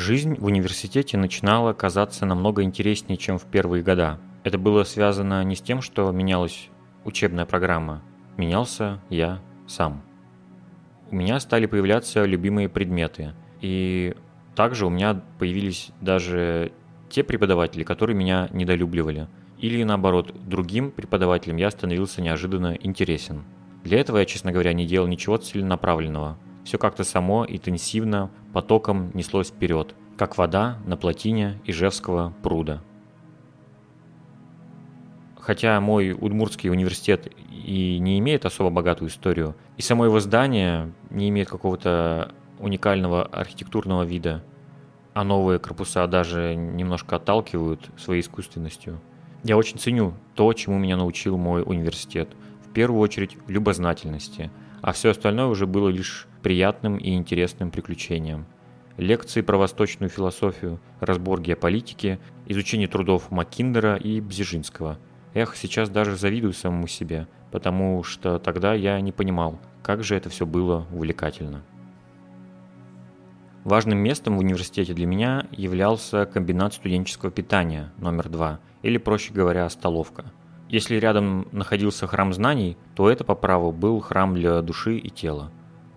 [0.00, 4.18] Жизнь в университете начинала казаться намного интереснее, чем в первые года.
[4.44, 6.70] Это было связано не с тем, что менялась
[7.04, 8.02] учебная программа.
[8.38, 10.02] Менялся я сам.
[11.10, 13.34] У меня стали появляться любимые предметы.
[13.60, 14.16] И
[14.56, 16.72] также у меня появились даже
[17.10, 19.28] те преподаватели, которые меня недолюбливали.
[19.58, 23.44] Или наоборот, другим преподавателям я становился неожиданно интересен.
[23.84, 26.38] Для этого я, честно говоря, не делал ничего целенаправленного.
[26.70, 32.80] Все как-то само, интенсивно, потоком неслось вперед, как вода на плотине Ижевского пруда.
[35.40, 41.28] Хотя мой Удмуртский университет и не имеет особо богатую историю, и само его здание не
[41.30, 44.44] имеет какого-то уникального архитектурного вида,
[45.12, 49.00] а новые корпуса даже немножко отталкивают своей искусственностью.
[49.42, 52.28] Я очень ценю то, чему меня научил мой университет.
[52.64, 54.52] В первую очередь любознательности,
[54.82, 58.46] а все остальное уже было лишь приятным и интересным приключением.
[58.96, 64.98] Лекции про восточную философию, разбор геополитики, изучение трудов Маккиндера и Бзижинского.
[65.32, 70.28] Эх, сейчас даже завидую самому себе, потому что тогда я не понимал, как же это
[70.28, 71.62] все было увлекательно.
[73.64, 79.68] Важным местом в университете для меня являлся комбинат студенческого питания номер два, или, проще говоря,
[79.68, 80.24] столовка.
[80.70, 85.50] Если рядом находился храм знаний, то это по праву был храм для души и тела.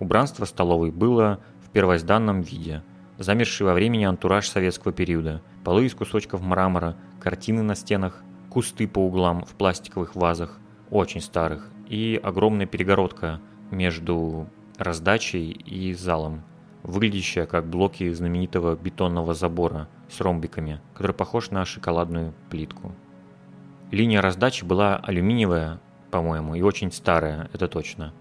[0.03, 2.83] Убранство столовой было в первозданном виде.
[3.19, 8.99] Замерший во времени антураж советского периода, полы из кусочков мрамора, картины на стенах, кусты по
[8.99, 13.39] углам в пластиковых вазах, очень старых, и огромная перегородка
[13.71, 16.43] между раздачей и залом–
[16.83, 22.91] выглядящая как блоки знаменитого бетонного забора с ромбиками, который похож на шоколадную плитку.
[23.89, 25.79] Линия раздачи была алюминиевая,
[26.11, 28.13] по-моему, и очень старая, это точно.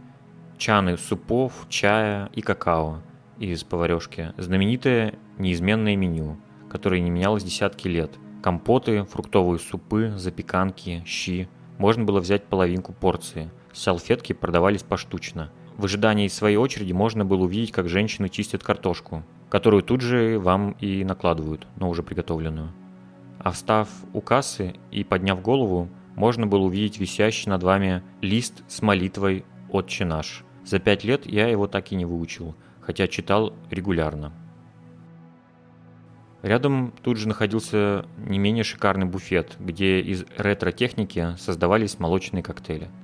[0.59, 3.01] Чаны супов, чая и какао
[3.39, 4.33] из поварешки.
[4.37, 6.37] Знаменитое неизменное меню,
[6.71, 8.13] которое не менялось десятки лет.
[8.43, 11.49] Компоты, фруктовые супы, запеканки, щи.
[11.79, 13.51] Можно было взять половинку порции.
[13.73, 19.83] Салфетки продавались поштучно– в ожидании своей очереди можно было увидеть, как женщины чистят картошку, которую
[19.83, 22.73] тут же вам и накладывают, но уже приготовленную.
[23.39, 28.83] А встав у кассы и подняв голову, можно было увидеть висящий над вами лист с
[28.83, 30.45] молитвой «Отче наш».
[30.65, 34.33] За пять лет я его так и не выучил, хотя читал регулярно.
[36.43, 42.89] Рядом тут же находился не менее шикарный буфет, где из ретро-техники создавались молочные коктейли–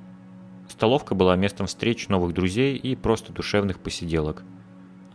[0.68, 4.44] Столовка была местом встреч новых друзей и просто душевных посиделок.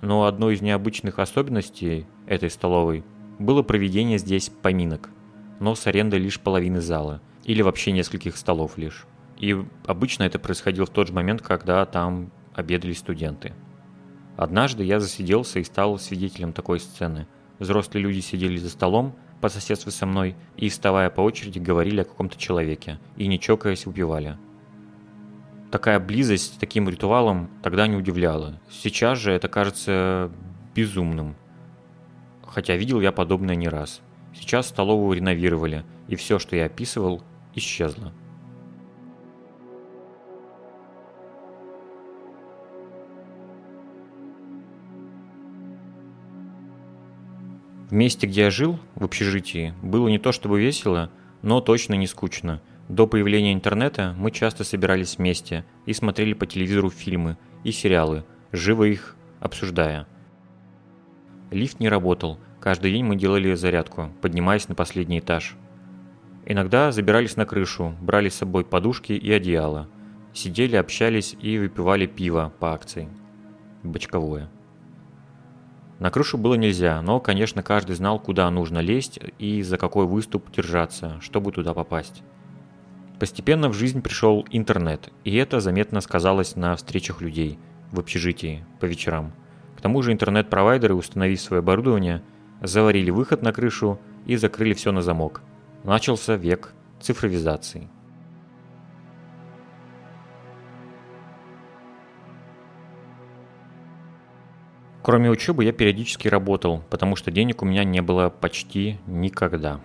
[0.01, 3.04] Но одной из необычных особенностей этой столовой
[3.39, 5.10] было проведение здесь поминок,
[5.60, 9.06] но с арендой лишь половины зала, или вообще нескольких столов лишь.
[9.44, 13.52] И обычно это происходило в тот же момент, когда там обедали студенты.
[14.38, 17.28] Однажды я засиделся и стал свидетелем такой сцены.
[17.60, 22.06] Взрослые люди сидели за столом по соседству со мной и, вставая по очереди, говорили о
[22.06, 24.38] каком-то человеке и, не чокаясь, выпивали.
[25.72, 28.62] Такая близость с таким ритуалом тогда не удивляла.
[28.72, 30.32] Сейчас же это кажется
[30.74, 31.36] безумным.
[32.48, 34.00] Хотя видел я подобное не раз.
[34.34, 37.24] Сейчас столовую реновировали, и все, что я описывал,
[37.56, 38.14] исчезло.
[47.94, 51.10] Месте, где я жил, в общежитии, было не то чтобы весело,
[51.41, 52.62] но точно не скучно.
[52.89, 58.84] До появления интернета мы часто собирались вместе и смотрели по телевизору фильмы и сериалы, живо
[58.84, 60.08] их обсуждая.
[61.52, 65.56] Лифт не работал, каждый день мы делали зарядку, поднимаясь на последний этаж.
[66.46, 69.88] Иногда забирались на крышу, брали с собой подушки и одеяло.
[70.34, 73.08] Сидели, общались и выпивали пиво по акции.
[73.84, 74.50] Бочковое.
[76.04, 80.51] На крышу было нельзя, но, конечно, каждый знал, куда нужно лезть и за какой выступ
[80.51, 82.24] держаться, чтобы туда попасть.
[83.22, 87.58] Постепенно в жизнь пришел интернет, и это заметно сказалось на встречах людей
[87.93, 89.32] в общежитии по вечерам.
[89.78, 92.22] К тому же интернет-провайдеры, установив свое оборудование,
[92.62, 95.41] заварили выход на крышу и закрыли все на замок.
[95.86, 97.88] Начался век цифровизации.
[105.04, 109.82] Кроме учебы я периодически работал, потому что денег у меня не было почти никогда.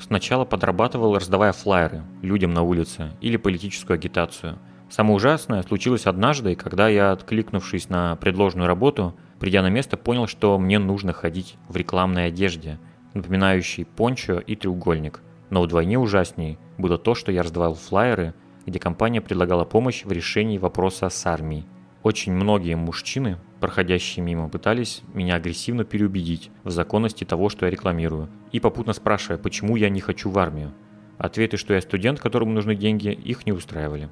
[0.00, 4.58] Сначала подрабатывал, раздавая флаеры людям на улице или политическую агитацию.
[4.88, 10.58] Самое ужасное случилось однажды, когда я, откликнувшись на предложенную работу, придя на место, понял, что
[10.58, 12.78] мне нужно ходить в рекламной одежде,
[13.12, 15.20] напоминающей пончо и треугольник.
[15.50, 18.32] Но вдвойне ужасней было то, что я раздавал флаеры,
[18.64, 21.66] где компания предлагала помощь в решении вопроса с армией.
[22.04, 28.28] Очень многие мужчины проходящие мимо, пытались меня агрессивно переубедить в законности того, что я рекламирую,
[28.52, 30.74] и попутно спрашивая, почему я не хочу в армию.
[31.16, 34.10] Ответы, что я студент, которому нужны деньги, их не устраивали.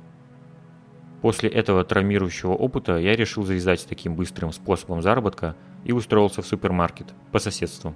[1.21, 7.13] После этого травмирующего опыта я решил завязать таким быстрым способом заработка и устроился в супермаркет
[7.31, 7.95] по соседству.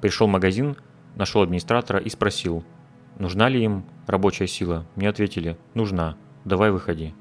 [0.00, 0.76] Пришел в магазин,
[1.14, 2.64] нашел администратора и спросил,
[3.18, 4.86] нужна ли им рабочая сила.
[4.94, 6.16] Мне ответили, нужна,
[6.46, 7.12] давай выходи.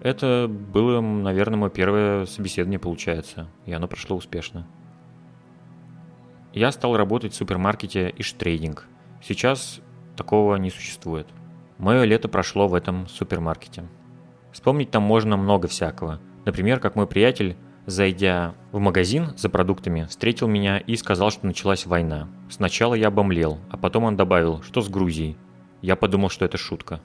[0.00, 4.66] Это было, наверное, мое первое собеседование, получается, и оно прошло успешно.
[6.52, 8.86] Я стал работать в супермаркете Иштрейдинг.
[9.22, 9.80] Сейчас
[10.16, 11.28] такого не существует.
[11.78, 13.84] Мое лето прошло в этом супермаркете.
[14.52, 16.20] Вспомнить там можно много всякого.
[16.44, 21.86] Например, как мой приятель, зайдя в магазин за продуктами, встретил меня и сказал, что началась
[21.86, 22.28] война.
[22.48, 25.36] Сначала я обомлел, а потом он добавил, что с Грузией.
[25.82, 27.00] Я подумал, что это шутка.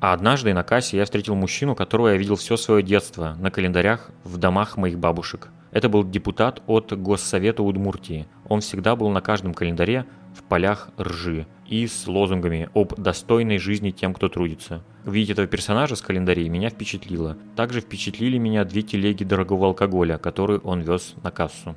[0.00, 4.10] А однажды на кассе я встретил мужчину, которого я видел все свое детство на календарях
[4.22, 5.48] в домах моих бабушек.
[5.72, 8.26] Это был депутат от Госсовета Удмуртии.
[8.48, 13.90] Он всегда был на каждом календаре в полях ржи и с лозунгами об достойной жизни
[13.90, 14.84] тем, кто трудится.
[15.04, 17.36] Увидеть этого персонажа с календарей меня впечатлило.
[17.56, 21.74] Также впечатлили меня две телеги дорогого алкоголя, которые он вез на кассу.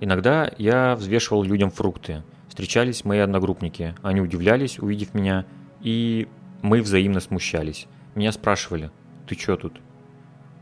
[0.00, 2.22] Иногда я взвешивал людям фрукты.
[2.48, 3.94] Встречались мои одногруппники.
[4.02, 5.44] Они удивлялись, увидев меня,
[5.80, 6.28] и
[6.62, 7.86] мы взаимно смущались.
[8.14, 8.90] Меня спрашивали,
[9.26, 9.80] ты чё тут?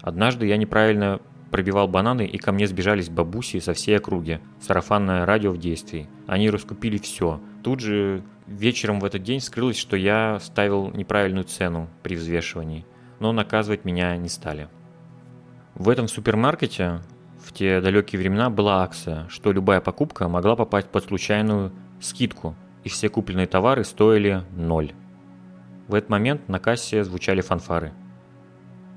[0.03, 1.21] Однажды я неправильно
[1.51, 4.41] пробивал бананы, и ко мне сбежались бабуси со всей округи.
[4.61, 6.09] Сарафанное радио в действии.
[6.27, 7.41] Они раскупили все.
[7.63, 12.85] Тут же вечером в этот день скрылось, что я ставил неправильную цену при взвешивании.
[13.21, 14.69] Но наказывать меня не стали.
[15.75, 17.01] В этом супермаркете
[17.43, 22.89] в те далекие времена была акция, что любая покупка могла попасть под случайную скидку, и
[22.89, 24.93] все купленные товары стоили ноль.
[25.89, 27.93] В этот момент на кассе звучали фанфары.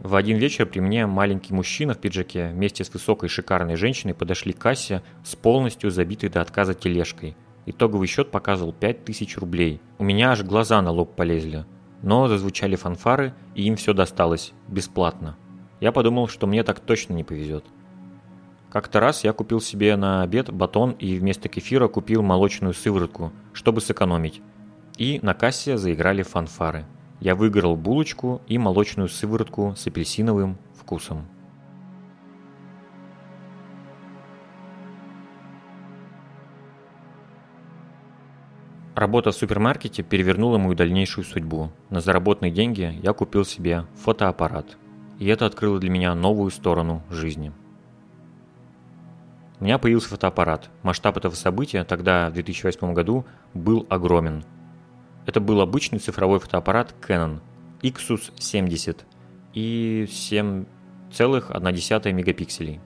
[0.02, 4.54] В один вечер при мне маленький мужчина в пиджаке вместе с высокой шикарной женщиной подошли
[4.54, 7.36] к кассе с полностью забитой до отказа тележкой.
[7.66, 9.82] Итоговый счет показывал 5000 рублей.
[10.00, 11.66] У меня аж глаза на лоб полезли.
[12.02, 15.36] Но зазвучали фанфары, и им все досталось, бесплатно.
[15.82, 17.66] Я подумал, что мне так точно не повезет.
[18.72, 23.82] Как-то раз я купил себе на обед батон и вместо кефира купил молочную сыворотку, чтобы
[23.82, 24.42] сэкономить
[25.00, 26.86] и на кассе заиграли фанфары.
[27.22, 31.26] Я выиграл булочку и молочную сыворотку с апельсиновым вкусом.
[38.94, 41.72] Работа в супермаркете перевернула мою дальнейшую судьбу.
[41.90, 44.78] На заработанные деньги я купил себе фотоаппарат.
[45.18, 47.54] И это открыло для меня новую сторону жизни.
[49.62, 50.70] У меня появился фотоаппарат.
[50.84, 54.44] Масштаб этого события тогда, в 2008 году, был огромен.
[55.26, 57.40] Это был обычный цифровой фотоаппарат Canon
[57.82, 59.06] Ixus 70
[59.54, 60.66] и 7
[61.12, 62.80] 6,1 мегапикселей.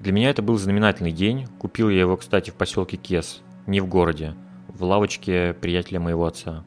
[0.00, 1.46] Для меня это был знаменательный день.
[1.58, 4.34] Купил я его, кстати, в поселке Кес, не в городе,
[4.68, 6.64] в лавочке приятеля моего отца.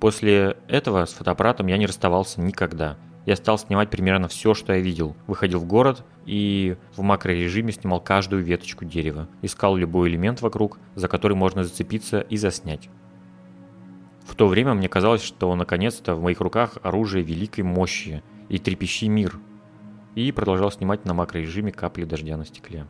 [0.00, 2.96] После этого с фотоаппаратом я не расставался никогда.
[3.24, 5.16] Я стал снимать примерно все, что я видел.
[5.26, 9.28] Выходил в город и в макрорежиме снимал каждую веточку дерева.
[9.42, 12.88] Искал любой элемент вокруг, за который можно зацепиться и заснять.
[14.26, 19.04] В то время мне казалось, что наконец-то в моих руках оружие великой мощи и трепещи
[19.04, 19.38] мир.
[20.14, 22.86] И продолжал снимать на макрорежиме капли дождя на стекле.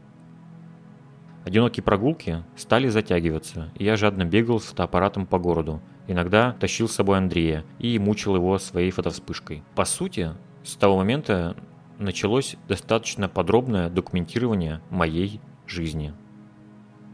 [1.45, 5.81] Одинокие прогулки стали затягиваться, и я жадно бегал с фотоаппаратом по городу.
[6.09, 9.63] Иногда тащил с собой Андрея и мучил его своей фотовспышкой.
[9.75, 10.33] По сути,
[10.65, 11.57] с того момента
[11.99, 16.15] началось достаточно подробное документирование моей жизни.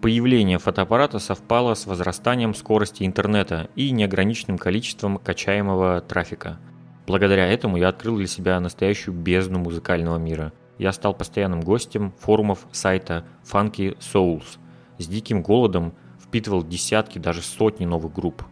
[0.03, 6.59] Появление фотоаппарата совпало с возрастанием скорости интернета и неограниченным количеством качаемого трафика.
[7.07, 10.53] Благодаря этому я открыл для себя настоящую бездну музыкального мира.
[10.77, 14.59] Я стал постоянным гостем форумов сайта Funky Souls.
[14.99, 18.43] С диким голодом впитывал десятки, даже сотни новых групп.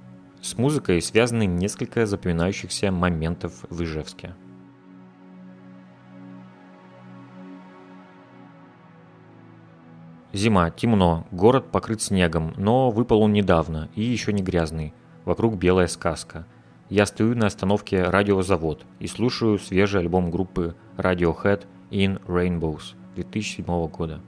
[0.40, 4.36] С музыкой связаны несколько запоминающихся моментов в Ижевске.
[10.32, 14.94] Зима, темно, город покрыт снегом, но выпал он недавно и еще не грязный.
[15.24, 16.46] Вокруг белая сказка.
[16.88, 24.20] Я стою на остановке «Радиозавод» и слушаю свежий альбом группы Radiohead «In Rainbows» 2007 года.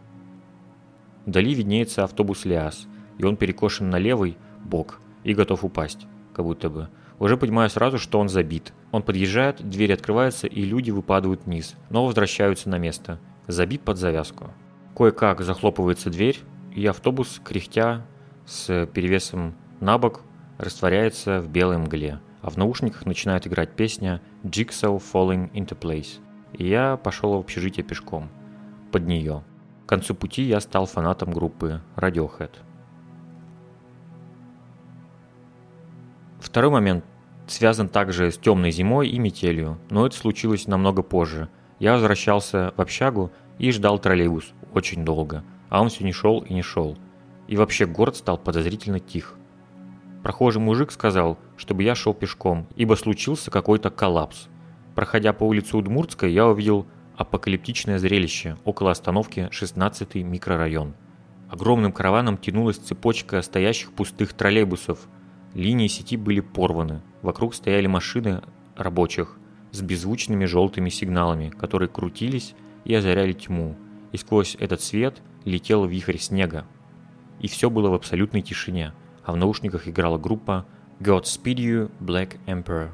[1.25, 2.89] Вдали виднеется автобус «Лиас»,
[3.19, 6.89] и он перекошен на левый бок и готов упасть, как будто бы.
[7.21, 8.73] Уже понимаю сразу, что он забит.
[8.91, 13.21] Он подъезжает, двери открываются, и люди выпадают вниз, но возвращаются на место.
[13.47, 14.51] Забит под завязку.
[14.97, 16.41] Кое-как захлопывается дверь,
[16.75, 18.07] и автобус, кряхтя,
[18.45, 20.21] с перевесом на бок,
[20.59, 26.21] растворяется в белой мгле, а в наушниках начинает играть песня «Jigsaw Falling into Place».
[26.53, 28.29] И я пошел в общежитие пешком.
[28.91, 29.43] Под нее.
[29.87, 32.51] К концу пути я стал фанатом группы Radiohead.
[36.39, 37.05] Второй момент
[37.47, 41.49] связан также с темной зимой и метелью, но это случилось намного позже.
[41.79, 46.53] Я возвращался в общагу и ждал троллейбус очень долго, а он все не шел и
[46.53, 46.97] не шел.
[47.49, 49.35] И вообще город стал подозрительно тих.
[50.23, 54.49] Прохожий мужик сказал, чтобы я шел пешком, ибо случился какой-то коллапс.
[54.95, 60.95] Проходя по улице Удмуртской, я увидел апокалиптичное зрелище около остановки 16-й микрорайон.
[61.51, 65.09] Огромным караваном тянулась цепочка стоящих пустых троллейбусов.
[65.55, 67.03] Линии сети были порваны.
[67.21, 68.43] Вокруг стояли машины
[68.77, 69.39] рабочих
[69.71, 72.55] с беззвучными желтыми сигналами, которые крутились
[72.85, 73.77] и озаряли тьму,
[74.13, 76.65] и сквозь этот свет летел вихрь снега.
[77.41, 78.93] И все было в абсолютной тишине,
[79.25, 80.67] а в наушниках играла группа
[81.01, 82.91] Godspeed You Black Emperor.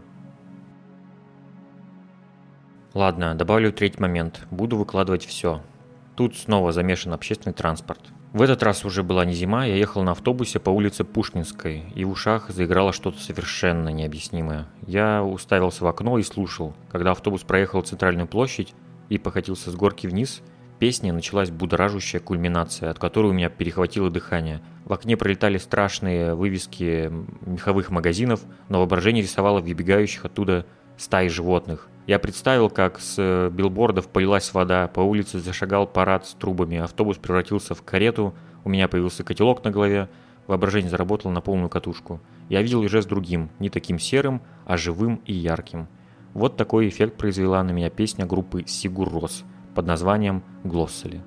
[2.95, 4.47] Ладно, добавлю третий момент.
[4.51, 5.63] Буду выкладывать все.
[6.17, 8.01] Тут снова замешан общественный транспорт.
[8.33, 12.05] В этот раз уже была не зима, я ехал на автобусе по улице Пушкинской, и
[12.05, 14.67] в ушах заиграло что-то совершенно необъяснимое.
[14.87, 16.75] Я уставился в окно и слушал.
[16.91, 18.75] Когда автобус проехал центральную площадь,
[19.09, 20.43] и покатился с горки вниз,
[20.79, 24.61] песня началась будоражущая кульминация, от которой у меня перехватило дыхание.
[24.85, 27.13] В окне пролетали страшные вывески
[27.47, 30.67] меховых магазинов, но воображение рисовало выбегающих оттуда
[30.97, 31.89] стаи животных.
[32.07, 37.75] Я представил, как с билбордов полилась вода, по улице зашагал парад с трубами, автобус превратился
[37.75, 40.09] в карету, у меня появился котелок на голове,
[40.47, 42.21] воображение заработало на полную катушку.
[42.49, 45.89] Я видел уже с другим, не таким серым, а живым и ярким–
[46.35, 49.45] вот такой эффект произвела на меня песня группы Сигур Рос
[49.75, 51.23] под названием «Глоссали».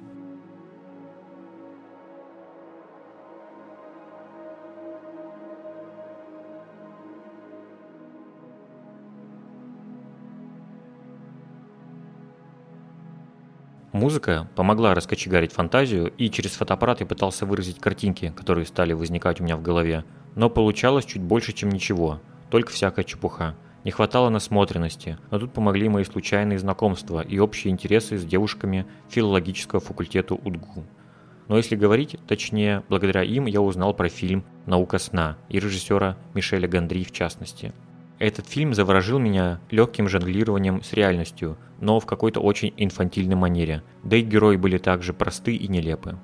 [13.91, 19.43] Музыка помогла раскочегарить фантазию, и через фотоаппарат я пытался выразить картинки, которые стали возникать у
[19.43, 20.05] меня в голове.
[20.35, 22.19] Но получалось чуть больше, чем ничего,
[22.49, 28.17] только всякая чепуха– не хватало насмотренности, но тут помогли мои случайные знакомства и общие интересы
[28.17, 30.85] с девушками филологического факультета УДГУ.
[31.47, 36.67] Но если говорить, точнее, благодаря им я узнал про фильм «Наука сна» и режиссера Мишеля
[36.67, 37.73] Гандри в частности.
[38.19, 44.15] Этот фильм заворожил меня легким жонглированием с реальностью, но в какой-то очень инфантильной манере, да
[44.15, 46.19] и герои были также просты и нелепы.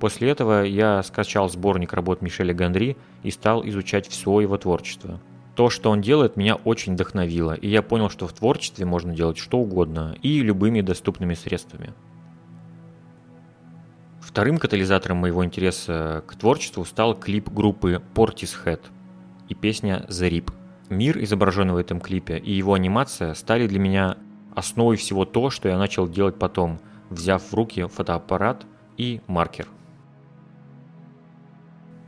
[0.00, 5.20] После этого я скачал сборник работ Мишеля Гандри и стал изучать все его творчество–
[5.54, 9.38] то, что он делает, меня очень вдохновило, и я понял, что в творчестве можно делать
[9.38, 11.92] что угодно и любыми доступными средствами.
[14.20, 18.80] Вторым катализатором моего интереса к творчеству стал клип группы Portishead
[19.48, 20.52] и песня The Rip.
[20.88, 24.16] Мир, изображенный в этом клипе, и его анимация стали для меня
[24.54, 26.80] основой всего то, что я начал делать потом,
[27.10, 28.64] взяв в руки фотоаппарат
[28.96, 29.68] и маркер.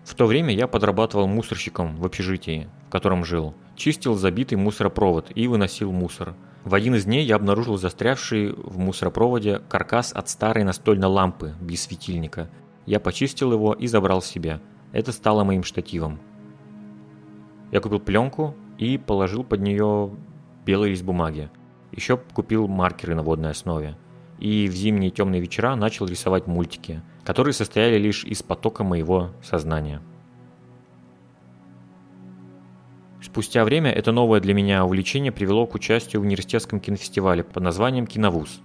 [0.05, 3.55] В то время я подрабатывал мусорщиком в общежитии, в котором жил.
[3.74, 6.34] Чистил забитый мусоропровод и выносил мусор.
[6.62, 11.82] В один из дней я обнаружил застрявший в мусоропроводе каркас от старой настольной лампы без
[11.82, 12.50] светильника.
[12.84, 14.61] Я почистил его и забрал себе.
[14.92, 16.20] Это стало моим штативом.
[17.72, 20.11] Я купил пленку и положил под нее
[20.66, 21.50] белый лист бумаги.
[21.92, 23.96] Еще купил маркеры на водной основе.
[24.38, 30.01] И в зимние темные вечера начал рисовать мультики, которые состояли лишь из потока моего сознания.
[33.22, 38.07] Спустя время это новое для меня увлечение привело к участию в университетском кинофестивале под названием
[38.07, 38.61] «Киновуз».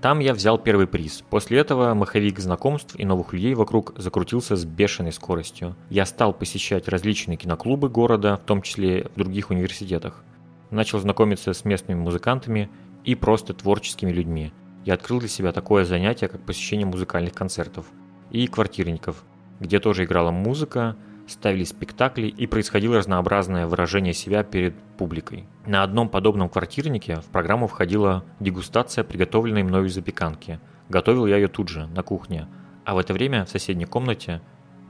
[0.00, 1.22] Там я взял первый приз.
[1.28, 5.76] После этого маховик знакомств и новых людей вокруг закрутился с бешеной скоростью.
[5.90, 10.24] Я стал посещать различные киноклубы города, в том числе в других университетах.
[10.70, 12.70] Начал знакомиться с местными музыкантами
[13.04, 14.52] и просто творческими людьми.
[14.84, 17.86] Я открыл для себя такое занятие, как посещение музыкальных концертов
[18.30, 19.22] и квартирников,
[19.60, 25.44] где тоже играла музыка, ставили спектакли и происходило разнообразное выражение себя перед публикой.
[25.66, 30.60] На одном подобном квартирнике в программу входила дегустация приготовленной мною запеканки.
[30.88, 32.48] Готовил я ее тут же, на кухне,
[32.84, 34.40] а в это время в соседней комнате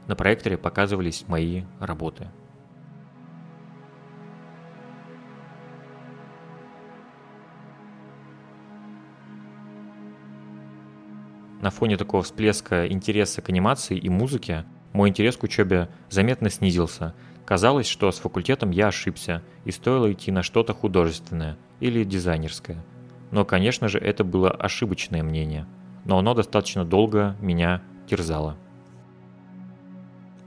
[0.07, 2.29] на проекторе показывались мои работы.
[11.61, 17.15] На фоне такого всплеска интереса к анимации и музыке мой интерес к учебе заметно снизился.
[17.45, 22.83] Казалось, что с факультетом я ошибся, и стоило идти на что-то художественное или дизайнерское.
[23.31, 25.67] Но, конечно же, это было ошибочное мнение.
[26.05, 28.57] Но оно достаточно долго меня терзало.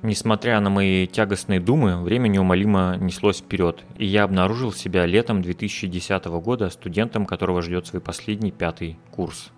[0.02, 6.26] Несмотря на мои тягостные думы, время неумолимо неслось вперед, и я обнаружил себя летом 2010
[6.26, 9.53] года студентом, которого ждет свой последний пятый курс.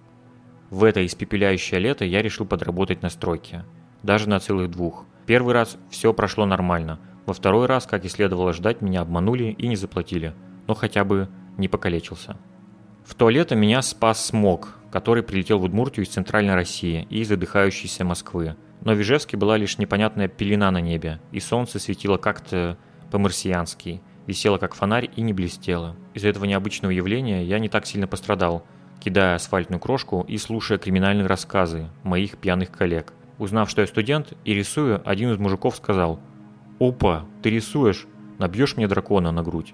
[0.70, 3.64] В это испепеляющее лето я решил подработать на стройке–
[4.06, 5.06] даже на целых двух.
[5.26, 9.68] Первый раз все прошло нормально, во второй раз, как и следовало ждать, меня обманули и
[9.68, 10.36] не заплатили,
[10.68, 12.38] но хотя бы не покалечился.
[13.04, 17.28] В то лето меня спас смог, который прилетел в Удмуртию из центральной России и из
[17.30, 18.56] задыхающейся Москвы.
[18.82, 22.78] Но в Ижевске была лишь непонятная пелена на небе, и солнце светило как-то
[23.12, 25.96] по-марсиански, висело как фонарь и не блестело.
[26.14, 28.66] Из-за этого необычного явления я не так сильно пострадал,
[29.00, 34.54] кидая асфальтную крошку и слушая криминальные рассказы моих пьяных коллег– Узнав, что я студент и
[34.54, 36.20] рисую, один из мужиков сказал
[36.80, 39.74] «Опа, ты рисуешь, набьешь мне дракона на грудь».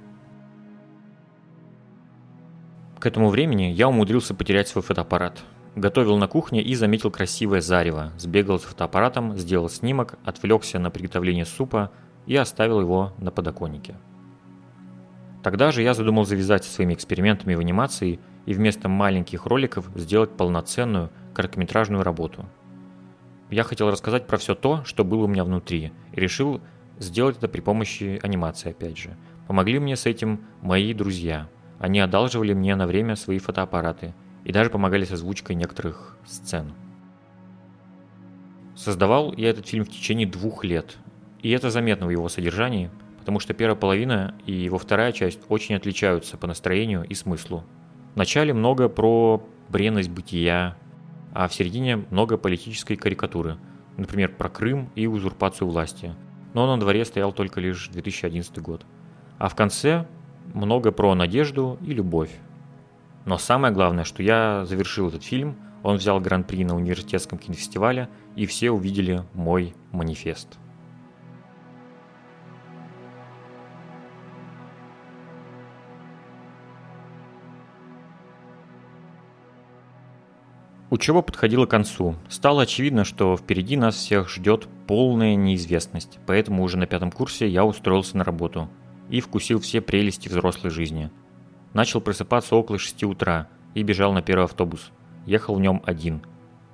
[2.99, 5.41] К этому времени я умудрился потерять свой фотоаппарат.
[5.75, 8.11] Готовил на кухне и заметил красивое зарево.
[8.17, 11.91] Сбегал с фотоаппаратом, сделал снимок, отвлекся на приготовление супа
[12.25, 13.95] и оставил его на подоконнике.
[15.43, 21.09] Тогда же я задумал завязать своими экспериментами в анимации и вместо маленьких роликов сделать полноценную
[21.33, 22.45] короткометражную работу–
[23.51, 26.61] я хотел рассказать про все то, что было у меня внутри, и решил
[26.99, 29.17] сделать это при помощи анимации опять же.
[29.45, 31.49] Помогли мне с этим мои друзья.
[31.77, 34.13] Они одалживали мне на время свои фотоаппараты
[34.45, 36.73] и даже помогали с озвучкой некоторых сцен.
[38.73, 40.95] Создавал я этот фильм в течение двух лет,
[41.41, 42.89] и это заметно в его содержании,
[43.19, 47.65] потому что первая половина и его вторая часть очень отличаются по настроению и смыслу.
[48.13, 50.75] В начале много про бренность бытия,
[51.33, 53.57] а в середине много политической карикатуры,
[53.95, 56.13] например, про Крым и узурпацию власти.
[56.53, 58.85] Но на дворе стоял только лишь 2011 год.
[59.37, 60.05] А в конце
[60.53, 62.31] много про надежду и любовь.
[63.25, 68.45] Но самое главное, что я завершил этот фильм, он взял гран-при на университетском кинофестивале, и
[68.45, 70.59] все увидели мой манифест.
[80.91, 82.15] Учеба подходила к концу.
[82.27, 87.63] Стало очевидно, что впереди нас всех ждет полная неизвестность, поэтому уже на пятом курсе я
[87.63, 88.69] устроился на работу
[89.09, 91.09] и вкусил все прелести взрослой жизни.
[91.73, 94.91] Начал просыпаться около 6 утра и бежал на первый автобус.
[95.25, 96.23] Ехал в нем один.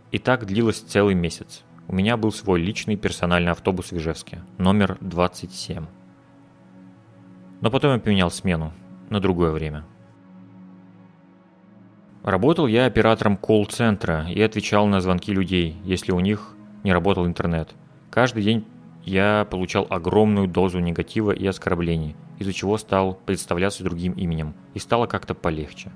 [0.10, 1.62] И так длилось целый месяц.
[1.88, 5.86] У меня был свой личный персональный автобус в Ижевске, номер 27.
[7.62, 8.74] Но потом я поменял смену
[9.12, 9.86] на другое время–
[12.28, 17.74] Работал я оператором колл-центра и отвечал на звонки людей, если у них не работал интернет.
[18.10, 18.66] Каждый день
[19.06, 25.06] я получал огромную дозу негатива и оскорблений, из-за чего стал представляться другим именем, и стало
[25.06, 25.90] как-то полегче.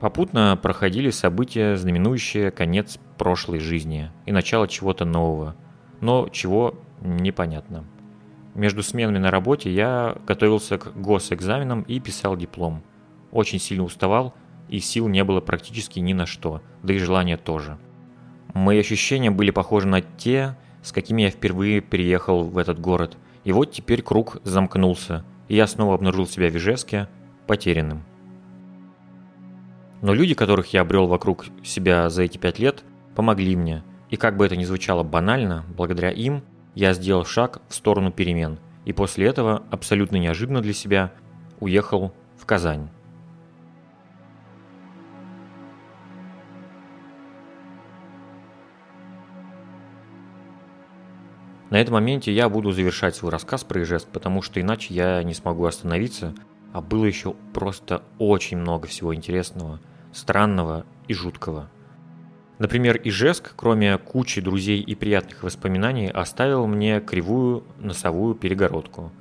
[0.00, 5.54] Попутно проходили события, знаменующие конец прошлой жизни и начало чего-то нового,
[6.00, 7.84] но чего непонятно.
[8.54, 12.82] Между сменами на работе я готовился к госэкзаменам и писал диплом.
[13.30, 14.32] Очень сильно уставал
[14.68, 17.78] и сил не было практически ни на что, да и желания тоже.
[18.54, 23.16] Мои ощущения были похожи на те, с какими я впервые приехал в этот город.
[23.44, 27.08] И вот теперь круг замкнулся, и я снова обнаружил себя в Ижевске
[27.46, 28.04] потерянным.
[30.00, 33.82] Но люди, которых я обрел вокруг себя за эти пять лет, помогли мне.
[34.10, 36.42] И как бы это ни звучало банально, благодаря им
[36.74, 38.58] я сделал шаг в сторону перемен.
[38.84, 41.12] И после этого, абсолютно неожиданно для себя,
[41.60, 42.90] уехал в Казань.
[51.70, 55.34] На этом моменте я буду завершать свой рассказ про Ижевск, потому что иначе я не
[55.34, 56.34] смогу остановиться,
[56.72, 59.78] а было еще просто очень много всего интересного,
[60.12, 61.70] странного и жуткого.
[62.58, 69.12] Например, Ижевск, кроме кучи друзей и приятных воспоминаний, оставил мне кривую носовую перегородку.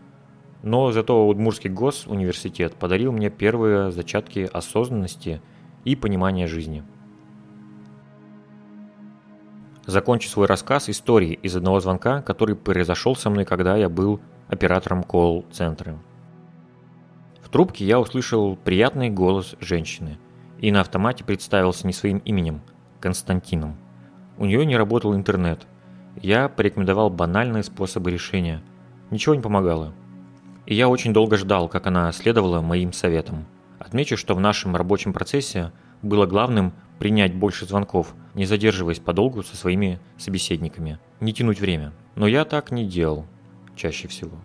[0.63, 5.41] Но зато Удмурский госуниверситет подарил мне первые зачатки осознанности
[5.83, 6.83] и понимания жизни–
[9.87, 15.03] закончу свой рассказ историей из одного звонка, который произошел со мной, когда я был оператором
[15.03, 15.97] колл-центра.
[17.41, 20.19] В трубке я услышал приятный голос женщины
[20.59, 22.61] и на автомате представился не своим именем,
[22.99, 23.77] Константином.
[24.37, 25.65] У нее не работал интернет.
[26.21, 28.61] Я порекомендовал банальные способы решения.
[29.11, 29.93] Ничего не помогало.
[30.65, 33.45] И я очень долго ждал, как она следовала моим советам.
[33.79, 35.71] Отмечу, что в нашем рабочем процессе
[36.01, 41.91] было главным принять больше звонков, не задерживаясь подолгу со своими собеседниками, не тянуть время.
[42.15, 43.25] Но я так не делал,
[43.75, 44.37] чаще всего.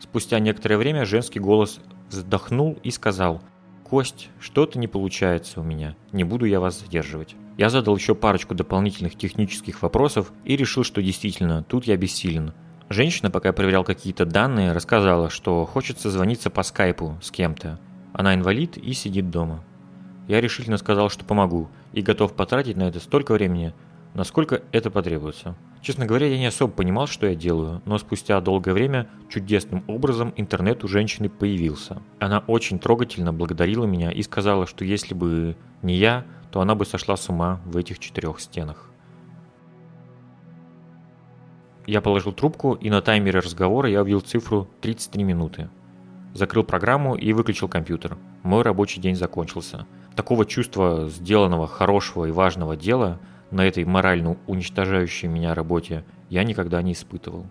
[0.00, 3.42] Спустя некоторое время женский голос вздохнул и сказал
[3.84, 7.36] «Кость, что-то не получается у меня, не буду я вас задерживать».
[7.56, 12.52] Я задал еще парочку дополнительных технических вопросов и решил, что действительно, тут я бессилен.
[12.88, 17.78] Женщина, пока я проверял какие-то данные, рассказала, что хочет созвониться по скайпу с кем-то.
[18.12, 19.62] Она инвалид и сидит дома.
[20.26, 23.74] Я решительно сказал, что помогу, и готов потратить на это столько времени,
[24.14, 25.54] насколько это потребуется.
[25.82, 30.32] Честно говоря, я не особо понимал, что я делаю, но спустя долгое время чудесным образом
[30.36, 32.00] интернет у женщины появился.
[32.20, 36.86] Она очень трогательно благодарила меня и сказала, что если бы не я, то она бы
[36.86, 38.88] сошла с ума в этих четырех стенах.
[41.86, 45.68] Я положил трубку, и на таймере разговора я увидел цифру 33 минуты.
[46.32, 48.16] Закрыл программу и выключил компьютер.
[48.42, 49.86] Мой рабочий день закончился–
[50.16, 53.18] такого чувства сделанного хорошего и важного дела
[53.50, 57.46] на этой морально уничтожающей меня работе я никогда не испытывал.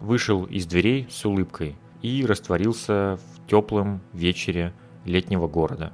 [0.00, 4.72] Вышел из дверей с улыбкой и растворился в теплом вечере
[5.04, 5.92] летнего города.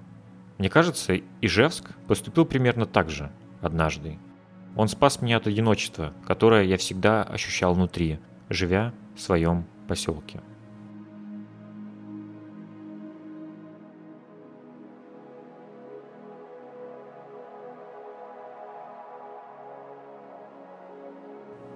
[0.58, 3.30] Мне кажется, Ижевск поступил примерно так же
[3.60, 4.18] однажды.
[4.76, 8.18] Он спас меня от одиночества, которое я всегда ощущал внутри,
[8.48, 10.40] живя в своем поселке.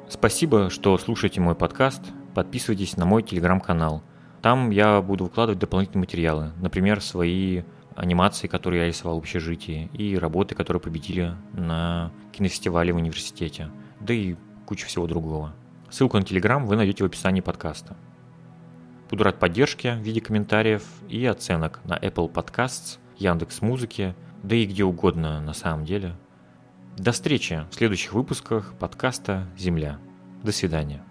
[0.08, 2.00] Спасибо, что слушаете мой подкаст.
[2.32, 4.04] Подписывайтесь на мой телеграм-канал.
[4.40, 6.52] Там я буду выкладывать дополнительные материалы.
[6.60, 7.62] Например, свои
[7.96, 14.14] анимации, которые я рисовал в общежитии, и работы, которые победили на кинофестивале в университете, да
[14.14, 15.54] и куча всего другого.
[15.90, 17.96] Ссылку на Телеграм вы найдете в описании подкаста.
[19.10, 24.66] Буду рад поддержке в виде комментариев и оценок на Apple Podcasts, Яндекс Музыки, да и
[24.66, 26.14] где угодно на самом деле–
[26.96, 29.98] до встречи в следующих выпусках подкаста «Земля».
[30.42, 31.04] До свидания.